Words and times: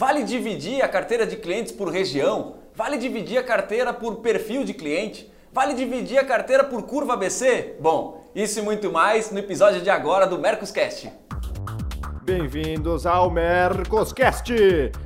Vale 0.00 0.24
dividir 0.24 0.80
a 0.80 0.88
carteira 0.88 1.26
de 1.26 1.36
clientes 1.36 1.70
por 1.70 1.90
região? 1.90 2.54
Vale 2.74 2.96
dividir 2.96 3.36
a 3.36 3.42
carteira 3.42 3.92
por 3.92 4.16
perfil 4.20 4.64
de 4.64 4.72
cliente? 4.72 5.30
Vale 5.52 5.74
dividir 5.74 6.16
a 6.16 6.24
carteira 6.24 6.64
por 6.64 6.84
curva 6.84 7.12
ABC? 7.12 7.74
Bom, 7.78 8.24
isso 8.34 8.60
e 8.60 8.62
muito 8.62 8.90
mais 8.90 9.30
no 9.30 9.38
episódio 9.38 9.82
de 9.82 9.90
agora 9.90 10.26
do 10.26 10.38
Mercoscast. 10.38 11.12
Bem-vindos 12.22 13.04
ao 13.04 13.30
Mercoscast, 13.30 14.54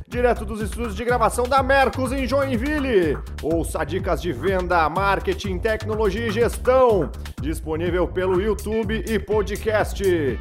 direto 0.06 0.44
dos 0.44 0.60
estúdios 0.60 0.94
de 0.94 1.04
gravação 1.04 1.42
da 1.48 1.60
Mercos 1.60 2.12
em 2.12 2.24
Joinville. 2.24 3.18
Ouça 3.42 3.82
dicas 3.82 4.22
de 4.22 4.32
venda, 4.32 4.88
marketing, 4.88 5.58
tecnologia 5.58 6.28
e 6.28 6.30
gestão, 6.30 7.10
disponível 7.42 8.06
pelo 8.06 8.40
YouTube 8.40 9.04
e 9.08 9.18
podcast. 9.18 10.38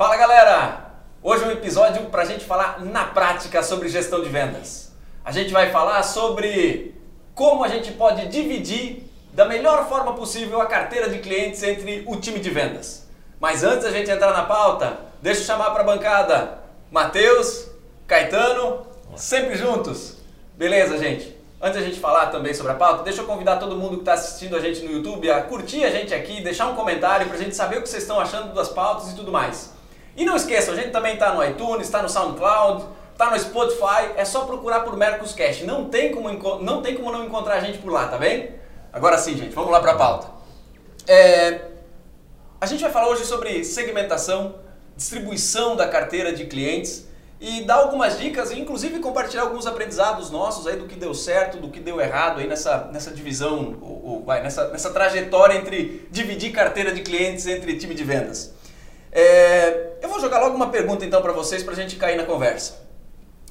Fala 0.00 0.16
galera! 0.16 0.92
Hoje 1.22 1.44
é 1.44 1.48
um 1.48 1.50
episódio 1.50 2.06
para 2.06 2.22
a 2.22 2.24
gente 2.24 2.46
falar 2.46 2.80
na 2.82 3.04
prática 3.04 3.62
sobre 3.62 3.86
gestão 3.86 4.22
de 4.22 4.30
vendas. 4.30 4.92
A 5.22 5.30
gente 5.30 5.52
vai 5.52 5.70
falar 5.70 6.02
sobre 6.04 6.94
como 7.34 7.62
a 7.62 7.68
gente 7.68 7.92
pode 7.92 8.26
dividir 8.28 9.02
da 9.34 9.44
melhor 9.44 9.90
forma 9.90 10.14
possível 10.14 10.58
a 10.58 10.64
carteira 10.64 11.10
de 11.10 11.18
clientes 11.18 11.62
entre 11.62 12.02
o 12.06 12.16
time 12.16 12.40
de 12.40 12.48
vendas. 12.48 13.06
Mas 13.38 13.62
antes 13.62 13.84
da 13.84 13.90
gente 13.90 14.10
entrar 14.10 14.32
na 14.32 14.44
pauta, 14.44 15.00
deixa 15.20 15.42
eu 15.42 15.44
chamar 15.44 15.70
para 15.72 15.82
a 15.82 15.84
bancada 15.84 16.60
Matheus, 16.90 17.68
Caetano, 18.06 18.86
sempre 19.16 19.54
juntos. 19.54 20.16
Beleza, 20.56 20.96
gente? 20.96 21.36
Antes 21.60 21.78
da 21.78 21.86
gente 21.86 22.00
falar 22.00 22.28
também 22.28 22.54
sobre 22.54 22.72
a 22.72 22.76
pauta, 22.76 23.02
deixa 23.02 23.20
eu 23.20 23.26
convidar 23.26 23.58
todo 23.58 23.76
mundo 23.76 23.96
que 23.96 24.00
está 24.00 24.14
assistindo 24.14 24.56
a 24.56 24.60
gente 24.60 24.80
no 24.80 24.92
YouTube 24.92 25.30
a 25.30 25.42
curtir 25.42 25.84
a 25.84 25.90
gente 25.90 26.14
aqui, 26.14 26.40
deixar 26.42 26.68
um 26.68 26.74
comentário 26.74 27.26
para 27.26 27.36
a 27.36 27.38
gente 27.38 27.54
saber 27.54 27.76
o 27.76 27.82
que 27.82 27.88
vocês 27.90 28.02
estão 28.02 28.18
achando 28.18 28.54
das 28.54 28.70
pautas 28.70 29.12
e 29.12 29.14
tudo 29.14 29.30
mais. 29.30 29.78
E 30.16 30.24
não 30.24 30.36
esqueçam, 30.36 30.74
a 30.74 30.76
gente 30.76 30.90
também 30.90 31.14
está 31.14 31.32
no 31.32 31.44
iTunes, 31.44 31.86
está 31.86 32.02
no 32.02 32.08
SoundCloud, 32.08 32.84
está 33.12 33.30
no 33.30 33.38
Spotify, 33.38 34.12
é 34.16 34.24
só 34.24 34.44
procurar 34.44 34.80
por 34.80 34.96
Mercoscast. 34.96 35.64
Não 35.64 35.88
tem 35.88 36.10
como 36.10 36.30
não 36.62 36.82
tem 36.82 36.96
como 36.96 37.12
não 37.12 37.24
encontrar 37.24 37.56
a 37.56 37.60
gente 37.60 37.78
por 37.78 37.92
lá, 37.92 38.08
tá 38.08 38.18
bem? 38.18 38.50
Agora 38.92 39.18
sim, 39.18 39.36
gente, 39.36 39.54
vamos 39.54 39.70
lá 39.70 39.80
para 39.80 39.92
a 39.92 39.96
pauta. 39.96 40.28
É, 41.06 41.60
a 42.60 42.66
gente 42.66 42.82
vai 42.82 42.90
falar 42.90 43.08
hoje 43.08 43.24
sobre 43.24 43.64
segmentação, 43.64 44.56
distribuição 44.96 45.76
da 45.76 45.88
carteira 45.88 46.32
de 46.32 46.46
clientes 46.46 47.08
e 47.40 47.62
dar 47.62 47.76
algumas 47.76 48.18
dicas 48.18 48.50
inclusive 48.50 48.98
compartilhar 48.98 49.42
alguns 49.42 49.66
aprendizados 49.66 50.30
nossos 50.30 50.66
aí 50.66 50.76
do 50.76 50.86
que 50.86 50.94
deu 50.94 51.14
certo, 51.14 51.56
do 51.56 51.68
que 51.70 51.80
deu 51.80 52.00
errado 52.00 52.40
aí 52.40 52.46
nessa, 52.46 52.90
nessa 52.92 53.10
divisão, 53.10 53.78
ou, 53.80 54.04
ou, 54.04 54.24
vai, 54.24 54.42
nessa, 54.42 54.68
nessa 54.68 54.90
trajetória 54.90 55.56
entre 55.56 56.06
dividir 56.10 56.52
carteira 56.52 56.92
de 56.92 57.00
clientes 57.00 57.46
entre 57.46 57.76
time 57.76 57.94
de 57.94 58.04
vendas. 58.04 58.52
É, 59.12 59.94
eu 60.00 60.08
vou 60.08 60.20
jogar 60.20 60.38
logo 60.38 60.54
uma 60.54 60.70
pergunta 60.70 61.04
então 61.04 61.20
para 61.20 61.32
vocês 61.32 61.62
para 61.62 61.72
a 61.72 61.76
gente 61.76 61.96
cair 61.96 62.16
na 62.16 62.24
conversa. 62.24 62.80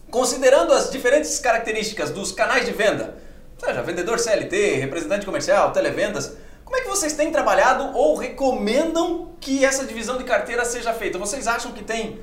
Considerando 0.10 0.74
as 0.74 0.90
diferentes 0.90 1.40
características 1.40 2.10
dos 2.10 2.32
canais 2.32 2.66
de 2.66 2.72
venda, 2.72 3.18
seja 3.58 3.82
vendedor 3.82 4.18
CLT, 4.18 4.76
representante 4.76 5.26
comercial, 5.26 5.72
televendas, 5.72 6.38
como 6.64 6.78
é 6.78 6.82
que 6.82 6.88
vocês 6.88 7.14
têm 7.14 7.32
trabalhado 7.32 7.96
ou 7.98 8.16
recomendam 8.16 9.34
que 9.40 9.66
essa 9.66 9.86
divisão 9.86 10.18
de 10.18 10.24
carteira 10.24 10.64
seja 10.64 10.94
feita? 10.94 11.18
Vocês 11.18 11.48
acham 11.48 11.72
que 11.72 11.84
tem 11.84 12.20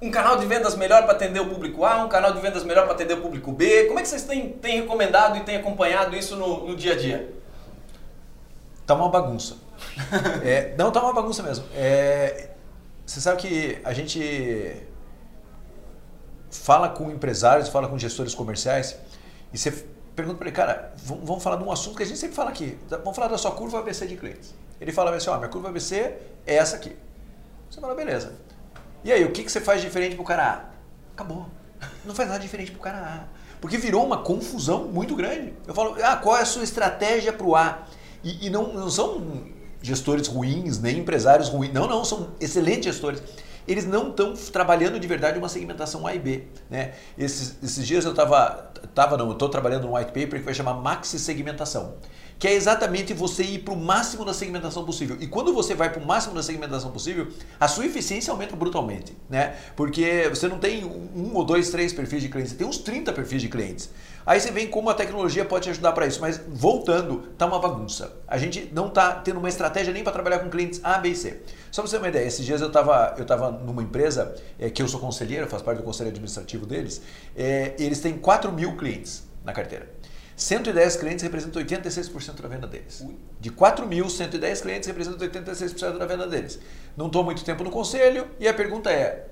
um 0.00 0.10
canal 0.10 0.36
de 0.36 0.46
vendas 0.46 0.76
melhor 0.76 1.04
para 1.04 1.12
atender 1.12 1.40
o 1.40 1.48
público 1.48 1.84
A, 1.84 2.04
um 2.04 2.08
canal 2.08 2.32
de 2.32 2.40
vendas 2.40 2.64
melhor 2.64 2.84
para 2.84 2.92
atender 2.92 3.14
o 3.14 3.22
público 3.22 3.50
B? 3.50 3.84
Como 3.84 3.98
é 3.98 4.02
que 4.02 4.08
vocês 4.08 4.24
têm, 4.24 4.50
têm 4.50 4.82
recomendado 4.82 5.38
e 5.38 5.40
têm 5.40 5.56
acompanhado 5.56 6.14
isso 6.14 6.36
no, 6.36 6.68
no 6.68 6.76
dia 6.76 6.92
a 6.92 6.96
dia? 6.96 7.32
Tá 8.86 8.94
uma 8.94 9.08
bagunça. 9.08 9.56
É, 10.44 10.74
não, 10.76 10.90
tá 10.90 11.02
uma 11.02 11.12
bagunça 11.12 11.42
mesmo. 11.42 11.64
É, 11.74 12.50
você 13.04 13.20
sabe 13.20 13.40
que 13.40 13.78
a 13.84 13.92
gente 13.92 14.82
fala 16.50 16.88
com 16.88 17.10
empresários, 17.10 17.68
fala 17.68 17.88
com 17.88 17.98
gestores 17.98 18.34
comerciais 18.34 18.96
e 19.52 19.58
você 19.58 19.70
pergunta 20.14 20.38
para 20.38 20.48
ele, 20.48 20.56
cara, 20.56 20.92
vamos 20.96 21.42
falar 21.42 21.56
de 21.56 21.64
um 21.64 21.70
assunto 21.70 21.96
que 21.96 22.02
a 22.02 22.06
gente 22.06 22.18
sempre 22.18 22.34
fala 22.34 22.50
aqui. 22.50 22.78
Vamos 22.88 23.14
falar 23.14 23.28
da 23.28 23.38
sua 23.38 23.52
curva 23.52 23.78
ABC 23.78 24.06
de 24.06 24.16
clientes. 24.16 24.54
Ele 24.80 24.90
fala 24.90 25.14
assim, 25.14 25.30
ó, 25.30 25.36
minha 25.36 25.48
curva 25.48 25.68
ABC 25.68 26.14
é 26.46 26.56
essa 26.56 26.76
aqui. 26.76 26.96
Você 27.70 27.80
fala, 27.80 27.94
beleza. 27.94 28.34
E 29.04 29.12
aí, 29.12 29.24
o 29.24 29.30
que, 29.30 29.44
que 29.44 29.52
você 29.52 29.60
faz 29.60 29.80
diferente 29.80 30.16
pro 30.16 30.24
cara 30.24 30.44
A? 30.44 30.64
Acabou. 31.12 31.46
Não 32.04 32.14
faz 32.14 32.28
nada 32.28 32.40
diferente 32.40 32.72
pro 32.72 32.80
cara 32.80 32.98
A. 32.98 33.24
Porque 33.60 33.78
virou 33.78 34.04
uma 34.04 34.18
confusão 34.18 34.84
muito 34.84 35.14
grande. 35.14 35.54
Eu 35.66 35.74
falo, 35.74 35.96
ah, 36.02 36.16
qual 36.16 36.36
é 36.36 36.42
a 36.42 36.46
sua 36.46 36.64
estratégia 36.64 37.32
pro 37.32 37.54
A? 37.54 37.86
E, 38.24 38.46
e 38.46 38.50
não, 38.50 38.72
não 38.72 38.90
são 38.90 39.44
gestores 39.86 40.26
ruins, 40.26 40.78
nem 40.78 40.98
empresários 40.98 41.48
ruins. 41.48 41.72
Não, 41.72 41.86
não, 41.86 42.04
são 42.04 42.28
excelentes 42.40 42.86
gestores 42.86 43.22
eles 43.66 43.84
não 43.84 44.10
estão 44.10 44.32
trabalhando 44.52 44.98
de 45.00 45.08
verdade 45.08 45.38
uma 45.38 45.48
segmentação 45.48 46.06
A 46.06 46.14
e 46.14 46.18
B. 46.18 46.44
Né? 46.70 46.92
Esses, 47.18 47.56
esses 47.62 47.84
dias 47.84 48.04
eu 48.04 48.12
estava, 48.12 48.70
tava, 48.94 49.16
não, 49.16 49.32
estou 49.32 49.48
trabalhando 49.48 49.88
um 49.88 49.96
white 49.96 50.12
paper 50.12 50.38
que 50.38 50.44
vai 50.44 50.54
chamar 50.54 50.74
Maxi 50.74 51.18
Segmentação 51.18 51.94
que 52.38 52.46
é 52.46 52.52
exatamente 52.52 53.14
você 53.14 53.42
ir 53.42 53.58
para 53.60 53.72
o 53.72 53.76
máximo 53.76 54.24
da 54.24 54.34
segmentação 54.34 54.84
possível. 54.84 55.16
E 55.20 55.26
quando 55.26 55.52
você 55.52 55.74
vai 55.74 55.90
para 55.90 56.02
o 56.02 56.06
máximo 56.06 56.34
da 56.34 56.42
segmentação 56.42 56.90
possível, 56.90 57.28
a 57.58 57.66
sua 57.66 57.86
eficiência 57.86 58.30
aumenta 58.30 58.54
brutalmente, 58.54 59.16
né? 59.28 59.56
Porque 59.74 60.28
você 60.28 60.46
não 60.48 60.58
tem 60.58 60.84
um 60.84 61.34
ou 61.34 61.44
dois, 61.44 61.70
três 61.70 61.92
perfis 61.92 62.22
de 62.22 62.28
clientes, 62.28 62.52
você 62.52 62.58
tem 62.58 62.66
uns 62.66 62.78
30 62.78 63.12
perfis 63.12 63.40
de 63.40 63.48
clientes. 63.48 63.90
Aí 64.26 64.40
você 64.40 64.50
vem 64.50 64.66
como 64.66 64.90
a 64.90 64.94
tecnologia 64.94 65.44
pode 65.44 65.64
te 65.64 65.70
ajudar 65.70 65.92
para 65.92 66.04
isso, 66.04 66.20
mas 66.20 66.40
voltando, 66.48 67.28
tá 67.38 67.46
uma 67.46 67.60
bagunça. 67.60 68.12
A 68.26 68.36
gente 68.36 68.68
não 68.72 68.90
tá 68.90 69.12
tendo 69.12 69.38
uma 69.38 69.48
estratégia 69.48 69.92
nem 69.92 70.02
para 70.02 70.12
trabalhar 70.12 70.40
com 70.40 70.50
clientes 70.50 70.80
A, 70.82 70.98
B 70.98 71.10
e 71.10 71.16
C. 71.16 71.40
Só 71.70 71.80
para 71.80 71.88
você 71.88 71.96
ter 71.96 72.02
uma 72.02 72.08
ideia, 72.08 72.26
esses 72.26 72.44
dias 72.44 72.60
eu 72.60 72.66
estava 72.66 73.14
eu 73.16 73.24
tava 73.24 73.52
numa 73.52 73.82
empresa 73.82 74.34
é, 74.58 74.68
que 74.68 74.82
eu 74.82 74.88
sou 74.88 74.98
conselheiro, 74.98 75.46
faço 75.46 75.62
parte 75.64 75.78
do 75.78 75.84
conselho 75.84 76.10
administrativo 76.10 76.66
deles, 76.66 77.00
é, 77.36 77.74
eles 77.78 78.00
têm 78.00 78.18
4 78.18 78.50
mil 78.50 78.76
clientes 78.76 79.24
na 79.44 79.52
carteira. 79.52 79.88
110 80.36 80.96
clientes 80.96 81.22
representam 81.22 81.62
86% 81.62 82.42
da 82.42 82.48
venda 82.48 82.66
deles. 82.66 83.04
De 83.40 83.50
4 83.50 83.86
mil, 83.86 84.08
110 84.08 84.60
clientes 84.60 84.86
representam 84.86 85.26
86% 85.26 85.96
da 85.96 86.04
venda 86.04 86.26
deles. 86.26 86.58
Não 86.94 87.06
estou 87.06 87.24
muito 87.24 87.42
tempo 87.42 87.64
no 87.64 87.70
conselho 87.70 88.28
e 88.38 88.46
a 88.46 88.52
pergunta 88.52 88.92
é: 88.92 89.28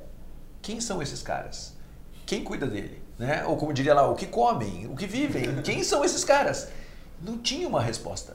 quem 0.63 0.81
são 0.81 1.03
esses 1.03 1.23
caras? 1.23 1.75
Quem 2.25 2.43
cuida 2.43 2.67
dele? 2.67 3.03
Né? 3.19 3.45
Ou 3.45 3.57
como 3.59 3.75
diria 3.75 3.93
lá, 3.93 4.09
o 4.09 4.15
que 4.15 4.27
comem? 4.27 4.87
O 4.87 4.97
que 4.97 5.07
vivem? 5.07 5.61
Quem 5.63 5.85
são 5.85 6.03
esses 6.03 6.25
caras? 6.25 6.69
Não 7.21 7.37
tinha 7.37 7.69
uma 7.69 7.83
resposta. 7.83 8.35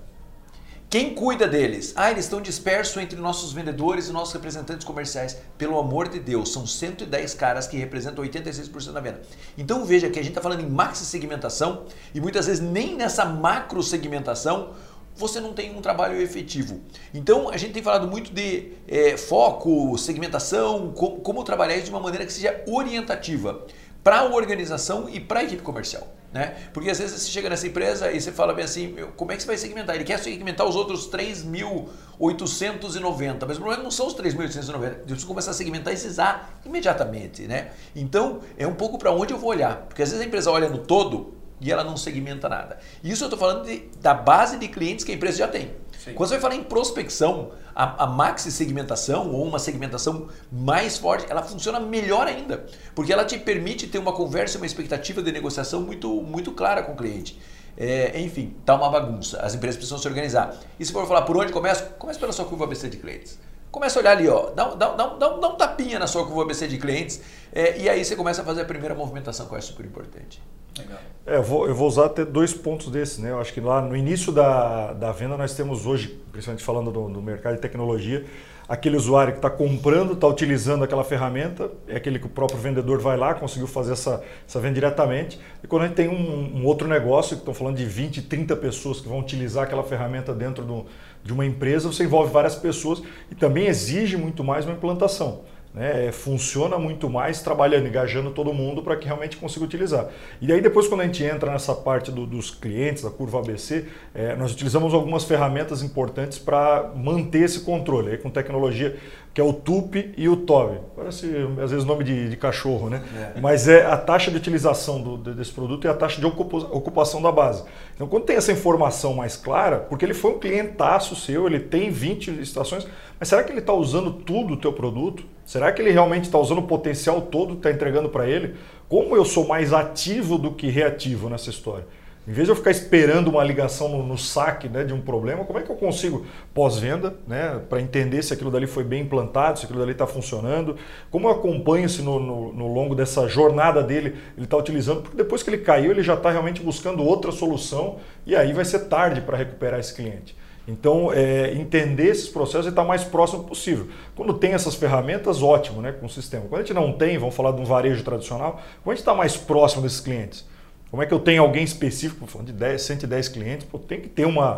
Quem 0.89 1.13
cuida 1.13 1.47
deles? 1.47 1.93
Ah, 1.95 2.09
eles 2.09 2.25
estão 2.25 2.41
dispersos 2.41 2.97
entre 2.97 3.19
nossos 3.19 3.53
vendedores 3.53 4.07
e 4.07 4.11
nossos 4.11 4.33
representantes 4.33 4.83
comerciais. 4.83 5.37
Pelo 5.55 5.77
amor 5.77 6.07
de 6.07 6.19
Deus, 6.19 6.51
são 6.51 6.65
110 6.65 7.35
caras 7.35 7.67
que 7.67 7.77
representam 7.77 8.25
86% 8.25 8.91
da 8.91 8.99
venda. 8.99 9.21
Então 9.55 9.85
veja 9.85 10.09
que 10.09 10.17
a 10.17 10.23
gente 10.23 10.31
está 10.31 10.41
falando 10.41 10.61
em 10.61 10.67
maxi 10.67 11.05
segmentação 11.05 11.85
e 12.11 12.19
muitas 12.19 12.47
vezes 12.47 12.59
nem 12.59 12.95
nessa 12.95 13.23
macro 13.23 13.83
segmentação 13.83 14.71
você 15.15 15.39
não 15.39 15.53
tem 15.53 15.77
um 15.77 15.79
trabalho 15.79 16.19
efetivo. 16.19 16.81
Então 17.13 17.49
a 17.49 17.57
gente 17.57 17.73
tem 17.73 17.83
falado 17.83 18.07
muito 18.07 18.33
de 18.33 18.71
é, 18.87 19.15
foco, 19.15 19.95
segmentação, 19.95 20.91
como, 20.93 21.19
como 21.19 21.43
trabalhar 21.43 21.75
isso 21.75 21.85
de 21.85 21.91
uma 21.91 21.99
maneira 21.99 22.25
que 22.25 22.33
seja 22.33 22.63
orientativa 22.65 23.63
para 24.03 24.21
a 24.21 24.25
organização 24.25 25.07
e 25.07 25.19
para 25.19 25.41
a 25.41 25.43
equipe 25.43 25.61
comercial. 25.61 26.07
Né? 26.31 26.55
Porque 26.73 26.91
às 26.91 26.99
vezes 26.99 27.21
você 27.21 27.31
chega 27.31 27.49
nessa 27.49 27.65
empresa 27.65 28.11
e 28.11 28.21
você 28.21 28.31
fala 28.31 28.53
bem 28.53 28.63
assim, 28.63 28.95
como 29.15 29.31
é 29.31 29.35
que 29.35 29.41
você 29.41 29.47
vai 29.47 29.57
segmentar? 29.57 29.95
Ele 29.95 30.03
quer 30.03 30.19
segmentar 30.19 30.67
os 30.67 30.75
outros 30.75 31.09
3.890, 31.09 33.47
mas 33.47 33.57
o 33.57 33.61
problema 33.61 33.81
não 33.81 33.89
são 33.89 34.05
os 34.05 34.13
3.890, 34.13 34.83
eu 34.83 34.91
preciso 35.05 35.25
começar 35.25 35.49
a 35.51 35.55
segmentar 35.55 35.91
esses 35.91 36.19
A 36.19 36.47
imediatamente. 36.63 37.47
Né? 37.47 37.71
Então, 37.95 38.41
é 38.57 38.67
um 38.67 38.75
pouco 38.75 38.99
para 38.99 39.11
onde 39.11 39.33
eu 39.33 39.39
vou 39.39 39.49
olhar, 39.49 39.77
porque 39.87 40.03
às 40.03 40.09
vezes 40.09 40.23
a 40.23 40.27
empresa 40.27 40.51
olha 40.51 40.69
no 40.69 40.77
todo 40.77 41.33
e 41.59 41.71
ela 41.71 41.83
não 41.83 41.97
segmenta 41.97 42.47
nada. 42.47 42.77
Isso 43.03 43.23
eu 43.23 43.27
estou 43.27 43.39
falando 43.39 43.65
de, 43.65 43.89
da 43.99 44.13
base 44.13 44.59
de 44.59 44.67
clientes 44.67 45.03
que 45.03 45.11
a 45.11 45.15
empresa 45.15 45.39
já 45.39 45.47
tem. 45.47 45.71
Sim. 46.03 46.13
Quando 46.13 46.29
você 46.29 46.35
vai 46.35 46.41
falar 46.41 46.55
em 46.55 46.63
prospecção, 46.63 47.51
a, 47.75 48.05
a 48.05 48.07
maxi 48.07 48.51
segmentação 48.51 49.31
ou 49.33 49.45
uma 49.45 49.59
segmentação 49.59 50.29
mais 50.49 50.97
forte, 50.97 51.29
ela 51.29 51.43
funciona 51.43 51.77
melhor 51.77 52.25
ainda, 52.25 52.65
porque 52.95 53.11
ela 53.11 53.25
te 53.25 53.37
permite 53.37 53.85
ter 53.87 53.97
uma 53.97 54.13
conversa, 54.13 54.57
uma 54.57 54.65
expectativa 54.65 55.21
de 55.21 55.29
negociação 55.29 55.81
muito, 55.81 56.09
muito 56.21 56.53
clara 56.53 56.83
com 56.83 56.93
o 56.93 56.95
cliente. 56.95 57.37
É, 57.77 58.19
enfim, 58.19 58.55
tá 58.65 58.75
uma 58.75 58.89
bagunça. 58.89 59.41
As 59.41 59.53
empresas 59.53 59.75
precisam 59.75 59.97
se 59.97 60.07
organizar. 60.07 60.57
E 60.79 60.85
se 60.85 60.91
for 60.91 61.05
falar 61.05 61.23
por 61.23 61.35
onde 61.37 61.51
começa, 61.51 61.83
comece 61.97 62.17
pela 62.17 62.31
sua 62.31 62.45
curva 62.45 62.63
ABC 62.63 62.89
de 62.89 62.97
clientes. 62.97 63.37
Começa 63.71 63.99
a 63.99 64.01
olhar 64.01 64.11
ali, 64.11 64.27
ó, 64.27 64.49
dá, 64.49 64.69
dá, 64.69 64.89
dá, 64.93 65.07
dá, 65.07 65.27
dá 65.27 65.47
um 65.47 65.55
tapinha 65.55 65.99
na 65.99 66.07
sua 66.07 66.25
curva 66.25 66.43
ABC 66.43 66.67
de 66.67 66.77
clientes 66.77 67.21
é, 67.53 67.79
e 67.79 67.89
aí 67.89 68.03
você 68.03 68.15
começa 68.15 68.41
a 68.41 68.45
fazer 68.45 68.61
a 68.61 68.65
primeira 68.65 68.95
movimentação, 68.95 69.47
que 69.47 69.55
é 69.55 69.61
super 69.61 69.85
importante. 69.85 70.41
Legal. 70.77 70.99
É, 71.25 71.37
eu, 71.37 71.43
vou, 71.43 71.67
eu 71.67 71.75
vou 71.75 71.87
usar 71.87 72.05
até 72.05 72.25
dois 72.25 72.53
pontos 72.53 72.89
desses. 72.89 73.17
Né? 73.19 73.31
Eu 73.31 73.39
acho 73.39 73.53
que 73.53 73.61
lá 73.61 73.81
no 73.81 73.95
início 73.95 74.31
da, 74.31 74.93
da 74.93 75.11
venda 75.11 75.37
nós 75.37 75.53
temos 75.53 75.85
hoje, 75.85 76.19
principalmente 76.31 76.63
falando 76.63 76.91
do, 76.91 77.09
do 77.09 77.21
mercado 77.21 77.55
de 77.55 77.61
tecnologia, 77.61 78.25
aquele 78.67 78.95
usuário 78.95 79.33
que 79.33 79.39
está 79.39 79.49
comprando, 79.49 80.13
está 80.13 80.27
utilizando 80.27 80.83
aquela 80.83 81.03
ferramenta, 81.03 81.71
é 81.87 81.95
aquele 81.95 82.19
que 82.19 82.27
o 82.27 82.29
próprio 82.29 82.59
vendedor 82.59 82.99
vai 82.99 83.17
lá, 83.17 83.33
conseguiu 83.33 83.67
fazer 83.67 83.93
essa, 83.93 84.23
essa 84.47 84.59
venda 84.59 84.75
diretamente. 84.75 85.39
E 85.63 85.67
quando 85.67 85.83
a 85.83 85.87
gente 85.87 85.95
tem 85.95 86.07
um, 86.07 86.59
um 86.59 86.65
outro 86.65 86.87
negócio, 86.87 87.35
que 87.35 87.41
estão 87.41 87.53
falando 87.53 87.77
de 87.77 87.85
20, 87.85 88.21
30 88.21 88.55
pessoas 88.57 89.01
que 89.01 89.09
vão 89.09 89.19
utilizar 89.19 89.63
aquela 89.63 89.83
ferramenta 89.83 90.35
dentro 90.35 90.63
do, 90.63 90.85
de 91.23 91.33
uma 91.33 91.45
empresa, 91.45 91.91
você 91.91 92.03
envolve 92.03 92.31
várias 92.31 92.55
pessoas 92.55 93.01
e 93.31 93.35
também 93.35 93.67
exige 93.67 94.17
muito 94.17 94.43
mais 94.43 94.65
uma 94.65 94.73
implantação. 94.73 95.41
né, 95.73 96.07
é, 96.07 96.11
funciona 96.11 96.79
muito 96.79 97.07
mais 97.09 97.41
trabalhando, 97.41 97.87
engajando 97.87 98.31
todo 98.31 98.51
mundo 98.51 98.81
para 98.81 98.95
que 98.95 99.05
realmente 99.05 99.37
consiga 99.37 99.65
utilizar. 99.65 100.09
E 100.41 100.51
aí 100.51 100.61
depois 100.61 100.87
quando 100.87 101.01
a 101.01 101.05
gente 101.05 101.23
entra 101.23 101.51
nessa 101.51 101.75
parte 101.75 102.11
do, 102.11 102.25
dos 102.25 102.49
clientes, 102.49 103.03
da 103.03 103.11
curva 103.11 103.39
ABC, 103.39 103.85
é, 104.15 104.35
nós 104.35 104.51
utilizamos 104.51 104.93
algumas 104.93 105.25
ferramentas 105.25 105.83
importantes 105.83 106.39
para 106.39 106.91
manter 106.95 107.43
esse 107.43 107.61
controle, 107.61 108.11
aí, 108.11 108.17
com 108.17 108.29
tecnologia 108.29 108.97
que 109.33 109.39
é 109.39 109.43
o 109.43 109.53
TUP 109.53 110.13
e 110.17 110.27
o 110.27 110.35
TOV. 110.35 110.77
Parece 110.95 111.27
às 111.61 111.71
vezes 111.71 111.85
nome 111.85 112.03
de, 112.03 112.29
de 112.29 112.35
cachorro, 112.35 112.89
né? 112.89 113.01
É. 113.35 113.39
Mas 113.39 113.67
é 113.67 113.85
a 113.85 113.95
taxa 113.95 114.31
de 114.31 114.37
utilização 114.37 115.01
do, 115.01 115.17
desse 115.17 115.51
produto 115.51 115.85
e 115.85 115.87
a 115.87 115.93
taxa 115.93 116.19
de 116.19 116.25
ocupação 116.25 117.21
da 117.21 117.31
base. 117.31 117.63
Então 117.95 118.07
quando 118.07 118.23
tem 118.23 118.35
essa 118.35 118.51
informação 118.51 119.13
mais 119.13 119.35
clara, 119.35 119.77
porque 119.77 120.03
ele 120.03 120.13
foi 120.13 120.31
um 120.31 120.39
clientaço 120.39 121.15
seu, 121.15 121.45
ele 121.45 121.59
tem 121.59 121.91
20 121.91 122.41
estações, 122.41 122.87
mas 123.19 123.29
será 123.29 123.43
que 123.43 123.51
ele 123.51 123.59
está 123.59 123.73
usando 123.73 124.11
tudo 124.11 124.55
o 124.55 124.57
teu 124.57 124.73
produto? 124.73 125.23
Será 125.45 125.71
que 125.71 125.81
ele 125.81 125.91
realmente 125.91 126.25
está 126.25 126.37
usando 126.37 126.59
o 126.59 126.63
potencial 126.63 127.21
todo 127.21 127.51
que 127.51 127.59
está 127.59 127.71
entregando 127.71 128.09
para 128.09 128.27
ele? 128.27 128.55
Como 128.87 129.15
eu 129.15 129.25
sou 129.25 129.47
mais 129.47 129.73
ativo 129.73 130.37
do 130.37 130.51
que 130.51 130.67
reativo 130.67 131.29
nessa 131.29 131.49
história? 131.49 131.85
Em 132.27 132.31
vez 132.31 132.45
de 132.45 132.51
eu 132.51 132.55
ficar 132.55 132.69
esperando 132.69 133.29
uma 133.29 133.43
ligação 133.43 133.89
no, 133.89 134.05
no 134.05 134.17
saque 134.17 134.69
né, 134.69 134.83
de 134.83 134.93
um 134.93 135.01
problema, 135.01 135.43
como 135.45 135.57
é 135.57 135.63
que 135.63 135.69
eu 135.69 135.75
consigo 135.75 136.25
pós-venda, 136.53 137.15
né, 137.27 137.59
para 137.67 137.81
entender 137.81 138.21
se 138.21 138.33
aquilo 138.33 138.51
dali 138.51 138.67
foi 138.67 138.83
bem 138.83 139.01
implantado, 139.01 139.57
se 139.57 139.65
aquilo 139.65 139.79
dali 139.79 139.93
está 139.93 140.05
funcionando? 140.05 140.75
Como 141.09 141.27
eu 141.27 141.31
acompanho 141.31 141.89
se 141.89 142.01
no, 142.01 142.19
no, 142.19 142.53
no, 142.53 142.73
longo 142.73 142.93
dessa 142.93 143.27
jornada 143.27 143.81
dele 143.81 144.15
ele 144.37 144.45
está 144.45 144.57
utilizando? 144.57 145.01
Porque 145.01 145.17
depois 145.17 145.41
que 145.41 145.49
ele 145.49 145.57
caiu, 145.59 145.91
ele 145.91 146.03
já 146.03 146.13
está 146.13 146.29
realmente 146.29 146.61
buscando 146.61 147.03
outra 147.03 147.31
solução 147.31 147.97
e 148.27 148.35
aí 148.35 148.53
vai 148.53 148.65
ser 148.65 148.81
tarde 148.81 149.21
para 149.21 149.35
recuperar 149.35 149.79
esse 149.79 149.95
cliente. 149.95 150.37
Então, 150.67 151.11
é, 151.11 151.51
entender 151.53 152.09
esses 152.09 152.29
processos 152.29 152.67
e 152.67 152.69
estar 152.69 152.83
mais 152.83 153.03
próximo 153.03 153.43
possível. 153.43 153.87
Quando 154.15 154.35
tem 154.35 154.53
essas 154.53 154.75
ferramentas, 154.75 155.41
ótimo, 155.41 155.81
né, 155.81 155.91
com 155.91 156.05
o 156.05 156.09
sistema. 156.09 156.45
Quando 156.47 156.61
a 156.61 156.63
gente 156.63 156.75
não 156.75 156.93
tem, 156.93 157.17
vamos 157.17 157.33
falar 157.33 157.53
de 157.53 157.61
um 157.61 157.65
varejo 157.65 158.03
tradicional, 158.03 158.61
como 158.83 158.91
a 158.91 158.93
gente 158.93 158.99
está 158.99 159.15
mais 159.15 159.35
próximo 159.35 159.81
desses 159.81 159.99
clientes? 159.99 160.45
Como 160.89 161.03
é 161.03 161.05
que 161.05 161.13
eu 161.13 161.19
tenho 161.19 161.41
alguém 161.41 161.63
específico, 161.63 162.25
falando 162.25 162.47
de 162.47 162.53
10, 162.53 162.81
110 162.81 163.27
clientes, 163.29 163.67
pô, 163.69 163.77
tem 163.77 164.01
que 164.01 164.09
ter 164.09 164.25
uma, 164.25 164.57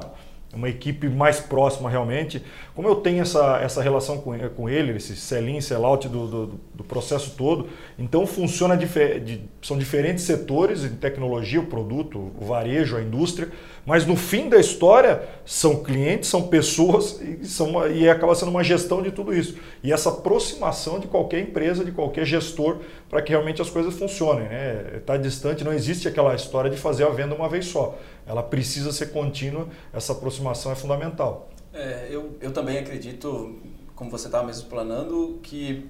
uma 0.53 0.69
equipe 0.69 1.07
mais 1.07 1.39
próxima 1.39 1.89
realmente. 1.89 2.43
Como 2.75 2.87
eu 2.87 2.95
tenho 2.95 3.21
essa, 3.21 3.59
essa 3.61 3.81
relação 3.81 4.17
com, 4.17 4.37
com 4.49 4.69
ele, 4.69 4.95
esse 4.97 5.15
sell-in, 5.15 5.61
sell-out 5.61 6.07
do, 6.07 6.27
do, 6.27 6.59
do, 6.73 6.83
processo 6.83 7.35
todo, 7.37 7.69
então 7.97 8.25
funciona, 8.25 8.75
de, 8.75 9.41
são 9.61 9.77
diferentes 9.77 10.23
setores 10.23 10.83
em 10.83 10.95
tecnologia, 10.95 11.59
o 11.59 11.65
produto, 11.65 12.31
o 12.39 12.45
varejo, 12.45 12.97
a 12.97 13.01
indústria, 13.01 13.49
mas 13.85 14.05
no 14.05 14.15
fim 14.15 14.49
da 14.49 14.57
história 14.57 15.23
são 15.45 15.83
clientes, 15.83 16.29
são 16.29 16.43
pessoas 16.43 17.19
e, 17.41 17.45
são 17.45 17.87
e 17.89 18.09
acaba 18.09 18.35
sendo 18.35 18.51
uma 18.51 18.63
gestão 18.63 19.01
de 19.01 19.11
tudo 19.11 19.33
isso. 19.33 19.57
E 19.83 19.91
essa 19.91 20.09
aproximação 20.09 20.99
de 20.99 21.07
qualquer 21.07 21.39
empresa, 21.39 21.85
de 21.85 21.91
qualquer 21.91 22.25
gestor, 22.25 22.79
para 23.09 23.21
que 23.21 23.31
realmente 23.31 23.61
as 23.61 23.69
coisas 23.69 23.93
funcionem. 23.97 24.45
Está 24.45 24.53
né? 24.53 25.01
Tá 25.05 25.17
distante, 25.17 25.63
não 25.63 25.73
existe 25.73 26.07
aquela 26.07 26.35
história 26.35 26.69
de 26.69 26.77
fazer 26.77 27.05
a 27.05 27.09
venda 27.09 27.33
uma 27.33 27.49
vez 27.49 27.65
só. 27.65 27.97
Ela 28.31 28.41
precisa 28.41 28.93
ser 28.93 29.07
contínua, 29.07 29.67
essa 29.91 30.13
aproximação 30.13 30.71
é 30.71 30.75
fundamental. 30.75 31.49
É, 31.73 32.07
eu, 32.09 32.37
eu 32.39 32.53
também 32.53 32.77
acredito, 32.77 33.59
como 33.93 34.09
você 34.09 34.27
estava 34.27 34.47
mesmo 34.47 34.69
planando, 34.69 35.37
que 35.43 35.85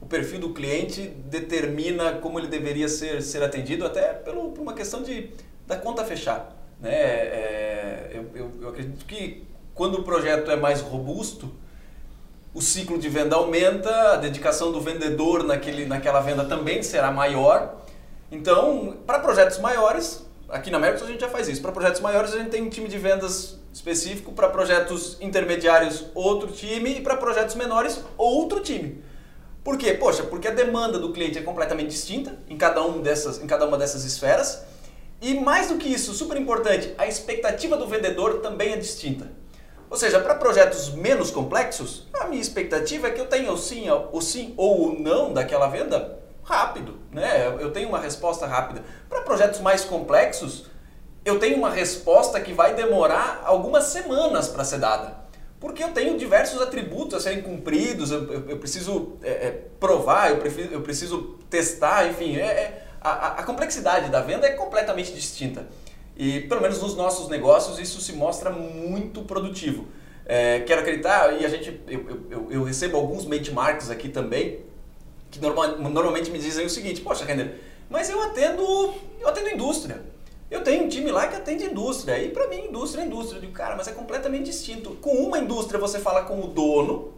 o 0.00 0.06
perfil 0.06 0.40
do 0.40 0.52
cliente 0.52 1.02
determina 1.26 2.14
como 2.14 2.40
ele 2.40 2.48
deveria 2.48 2.88
ser, 2.88 3.22
ser 3.22 3.40
atendido, 3.40 3.86
até 3.86 4.12
pelo, 4.12 4.50
por 4.50 4.62
uma 4.62 4.74
questão 4.74 5.00
de, 5.00 5.30
da 5.64 5.76
conta 5.76 6.04
fechar. 6.04 6.56
Né? 6.80 6.92
É, 6.92 8.10
eu, 8.14 8.26
eu, 8.34 8.50
eu 8.62 8.68
acredito 8.70 9.04
que 9.04 9.46
quando 9.72 10.00
o 10.00 10.02
projeto 10.02 10.50
é 10.50 10.56
mais 10.56 10.80
robusto, 10.80 11.52
o 12.52 12.60
ciclo 12.60 12.98
de 12.98 13.08
venda 13.08 13.36
aumenta, 13.36 14.14
a 14.14 14.16
dedicação 14.16 14.72
do 14.72 14.80
vendedor 14.80 15.44
naquele, 15.44 15.86
naquela 15.86 16.18
venda 16.18 16.44
também 16.44 16.82
será 16.82 17.12
maior. 17.12 17.76
Então, 18.32 18.96
para 19.06 19.20
projetos 19.20 19.60
maiores, 19.60 20.25
aqui 20.48 20.70
na 20.70 20.78
América 20.78 21.04
a 21.04 21.08
gente 21.08 21.20
já 21.20 21.28
faz 21.28 21.48
isso. 21.48 21.60
Para 21.60 21.72
projetos 21.72 22.00
maiores, 22.00 22.32
a 22.32 22.38
gente 22.38 22.50
tem 22.50 22.62
um 22.62 22.68
time 22.68 22.88
de 22.88 22.98
vendas 22.98 23.58
específico, 23.72 24.32
para 24.32 24.48
projetos 24.48 25.16
intermediários, 25.20 26.06
outro 26.14 26.50
time, 26.50 26.98
e 26.98 27.00
para 27.00 27.16
projetos 27.16 27.54
menores, 27.54 28.00
outro 28.16 28.60
time. 28.60 29.02
Por 29.62 29.76
quê? 29.76 29.94
Poxa, 29.94 30.22
porque 30.22 30.48
a 30.48 30.52
demanda 30.52 30.98
do 30.98 31.12
cliente 31.12 31.38
é 31.38 31.42
completamente 31.42 31.88
distinta 31.88 32.38
em 32.48 32.56
cada, 32.56 32.82
um 32.82 33.02
dessas, 33.02 33.42
em 33.42 33.46
cada 33.46 33.66
uma 33.66 33.76
dessas 33.76 34.04
esferas. 34.04 34.64
E 35.20 35.34
mais 35.34 35.68
do 35.68 35.76
que 35.76 35.88
isso, 35.88 36.12
super 36.14 36.36
importante, 36.36 36.94
a 36.96 37.06
expectativa 37.06 37.76
do 37.76 37.86
vendedor 37.86 38.40
também 38.40 38.72
é 38.72 38.76
distinta. 38.76 39.30
Ou 39.88 39.96
seja, 39.96 40.20
para 40.20 40.34
projetos 40.34 40.90
menos 40.90 41.30
complexos, 41.30 42.06
a 42.14 42.26
minha 42.26 42.40
expectativa 42.40 43.08
é 43.08 43.10
que 43.10 43.20
eu 43.20 43.26
tenha 43.26 43.52
o 43.52 43.56
sim, 43.56 43.86
o 44.12 44.20
sim 44.20 44.54
ou 44.56 44.88
o 44.88 45.00
não 45.00 45.32
daquela 45.32 45.68
venda 45.68 46.25
rápido, 46.46 46.96
né? 47.12 47.46
Eu 47.60 47.72
tenho 47.72 47.88
uma 47.88 47.98
resposta 47.98 48.46
rápida. 48.46 48.82
Para 49.08 49.20
projetos 49.22 49.60
mais 49.60 49.84
complexos, 49.84 50.66
eu 51.24 51.40
tenho 51.40 51.58
uma 51.58 51.70
resposta 51.70 52.40
que 52.40 52.52
vai 52.52 52.74
demorar 52.74 53.42
algumas 53.44 53.84
semanas 53.84 54.48
para 54.48 54.64
ser 54.64 54.78
dada. 54.78 55.26
Porque 55.58 55.82
eu 55.82 55.88
tenho 55.88 56.16
diversos 56.16 56.62
atributos 56.62 57.14
a 57.14 57.20
serem 57.20 57.42
cumpridos, 57.42 58.12
eu, 58.12 58.32
eu, 58.32 58.50
eu 58.50 58.58
preciso 58.58 59.16
é, 59.22 59.30
é, 59.30 59.50
provar, 59.80 60.30
eu, 60.30 60.36
preciso, 60.36 60.68
eu 60.72 60.80
preciso 60.82 61.38
testar, 61.50 62.06
enfim, 62.08 62.36
é, 62.36 62.44
é 62.44 62.86
a, 63.00 63.40
a, 63.40 63.42
complexidade 63.42 64.10
da 64.10 64.20
venda 64.20 64.46
é 64.46 64.52
completamente 64.52 65.12
distinta. 65.12 65.66
E, 66.16 66.42
pelo 66.42 66.60
menos 66.60 66.80
nos 66.80 66.94
nossos 66.94 67.28
negócios, 67.28 67.78
isso 67.78 68.00
se 68.00 68.12
mostra 68.12 68.50
muito 68.50 69.22
produtivo. 69.22 69.86
É, 70.24 70.60
quero 70.60 70.80
acreditar, 70.80 71.40
e 71.40 71.44
a 71.44 71.48
gente, 71.48 71.80
eu, 71.88 72.26
eu, 72.30 72.46
eu, 72.50 72.64
recebo 72.64 72.96
alguns 72.96 73.24
benchmarks 73.24 73.90
aqui 73.90 74.08
também, 74.08 74.60
que 75.30 75.40
normal, 75.40 75.78
normalmente 75.78 76.30
me 76.30 76.38
dizem 76.38 76.66
o 76.66 76.70
seguinte, 76.70 77.00
poxa, 77.00 77.24
Render, 77.24 77.60
mas 77.88 78.10
eu 78.10 78.22
atendo, 78.22 78.94
eu 79.20 79.28
atendo 79.28 79.50
indústria. 79.50 80.02
Eu 80.50 80.62
tenho 80.62 80.84
um 80.84 80.88
time 80.88 81.10
lá 81.10 81.26
que 81.26 81.34
atende 81.34 81.64
indústria. 81.64 82.18
E 82.18 82.30
para 82.30 82.46
mim, 82.46 82.66
indústria 82.68 83.02
é 83.02 83.06
indústria. 83.06 83.38
Eu 83.38 83.40
digo, 83.40 83.52
cara, 83.52 83.74
mas 83.76 83.88
é 83.88 83.92
completamente 83.92 84.44
distinto. 84.44 84.90
Com 85.00 85.10
uma 85.10 85.38
indústria 85.38 85.78
você 85.78 85.98
fala 85.98 86.22
com 86.22 86.40
o 86.40 86.46
dono, 86.46 87.12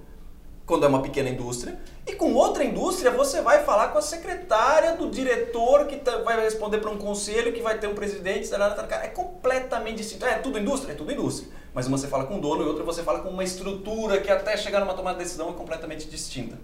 quando 0.65 0.85
é 0.85 0.89
uma 0.89 1.01
pequena 1.01 1.31
indústria, 1.31 1.79
e 2.07 2.15
com 2.15 2.35
outra 2.35 2.63
indústria 2.65 3.11
você 3.11 3.41
vai 3.41 3.65
falar 3.65 3.89
com 3.89 3.99
a 3.99 4.03
secretária 4.03 4.95
do 4.97 5.11
diretor 5.11 5.87
que 5.87 5.97
tá, 5.97 6.19
vai 6.19 6.39
responder 6.43 6.79
para 6.79 6.91
um 6.91 6.99
conselho 6.99 7.53
que 7.53 7.63
vai 7.63 7.79
ter 7.79 7.87
um 7.87 7.95
presidente, 7.95 8.51
é 8.53 9.09
completamente 9.09 9.97
distinto. 9.97 10.25
É 10.25 10.39
tudo 10.39 10.59
indústria? 10.59 10.93
É 10.93 10.95
tudo 10.95 11.13
indústria. 11.13 11.51
Mas 11.75 11.87
uma 11.87 11.97
você 11.97 12.07
fala 12.07 12.25
com 12.25 12.39
o 12.39 12.41
dono 12.41 12.63
e 12.63 12.67
outra 12.67 12.85
você 12.85 13.03
fala 13.03 13.21
com 13.21 13.29
uma 13.29 13.45
estrutura 13.45 14.21
que 14.21 14.31
até 14.31 14.57
chegar 14.57 14.81
numa 14.81 14.95
tomada 14.95 15.19
de 15.19 15.25
decisão 15.25 15.51
é 15.51 15.53
completamente 15.53 16.07
distinta. 16.07 16.59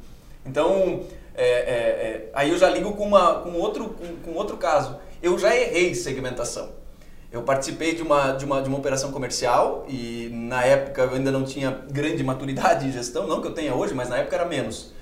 Então, 0.44 1.05
é, 1.35 1.44
é, 1.44 1.49
é, 1.49 2.31
aí 2.32 2.50
eu 2.50 2.58
já 2.58 2.69
ligo 2.70 2.93
com, 2.93 3.06
uma, 3.06 3.41
com, 3.41 3.53
outro, 3.55 3.91
com, 3.91 4.17
com 4.17 4.39
outro 4.39 4.56
caso. 4.56 4.98
Eu 5.22 5.39
já 5.39 5.55
errei 5.55 5.94
segmentação. 5.94 6.70
Eu 7.32 7.43
participei 7.43 7.94
de 7.94 8.03
uma, 8.03 8.32
de, 8.32 8.44
uma, 8.44 8.63
de 8.63 8.69
uma 8.69 8.79
operação 8.79 9.10
comercial 9.10 9.84
e 9.89 10.31
na 10.32 10.65
época 10.65 11.03
eu 11.03 11.15
ainda 11.15 11.32
não 11.32 11.43
tinha 11.43 11.82
grande 11.91 12.22
maturidade 12.22 12.86
em 12.86 12.93
gestão, 12.93 13.27
não 13.27 13.41
que 13.41 13.48
eu 13.48 13.53
tenha 13.53 13.74
hoje, 13.74 13.93
mas 13.93 14.08
na 14.08 14.19
época 14.19 14.36
era 14.36 14.44
menos. 14.44 14.93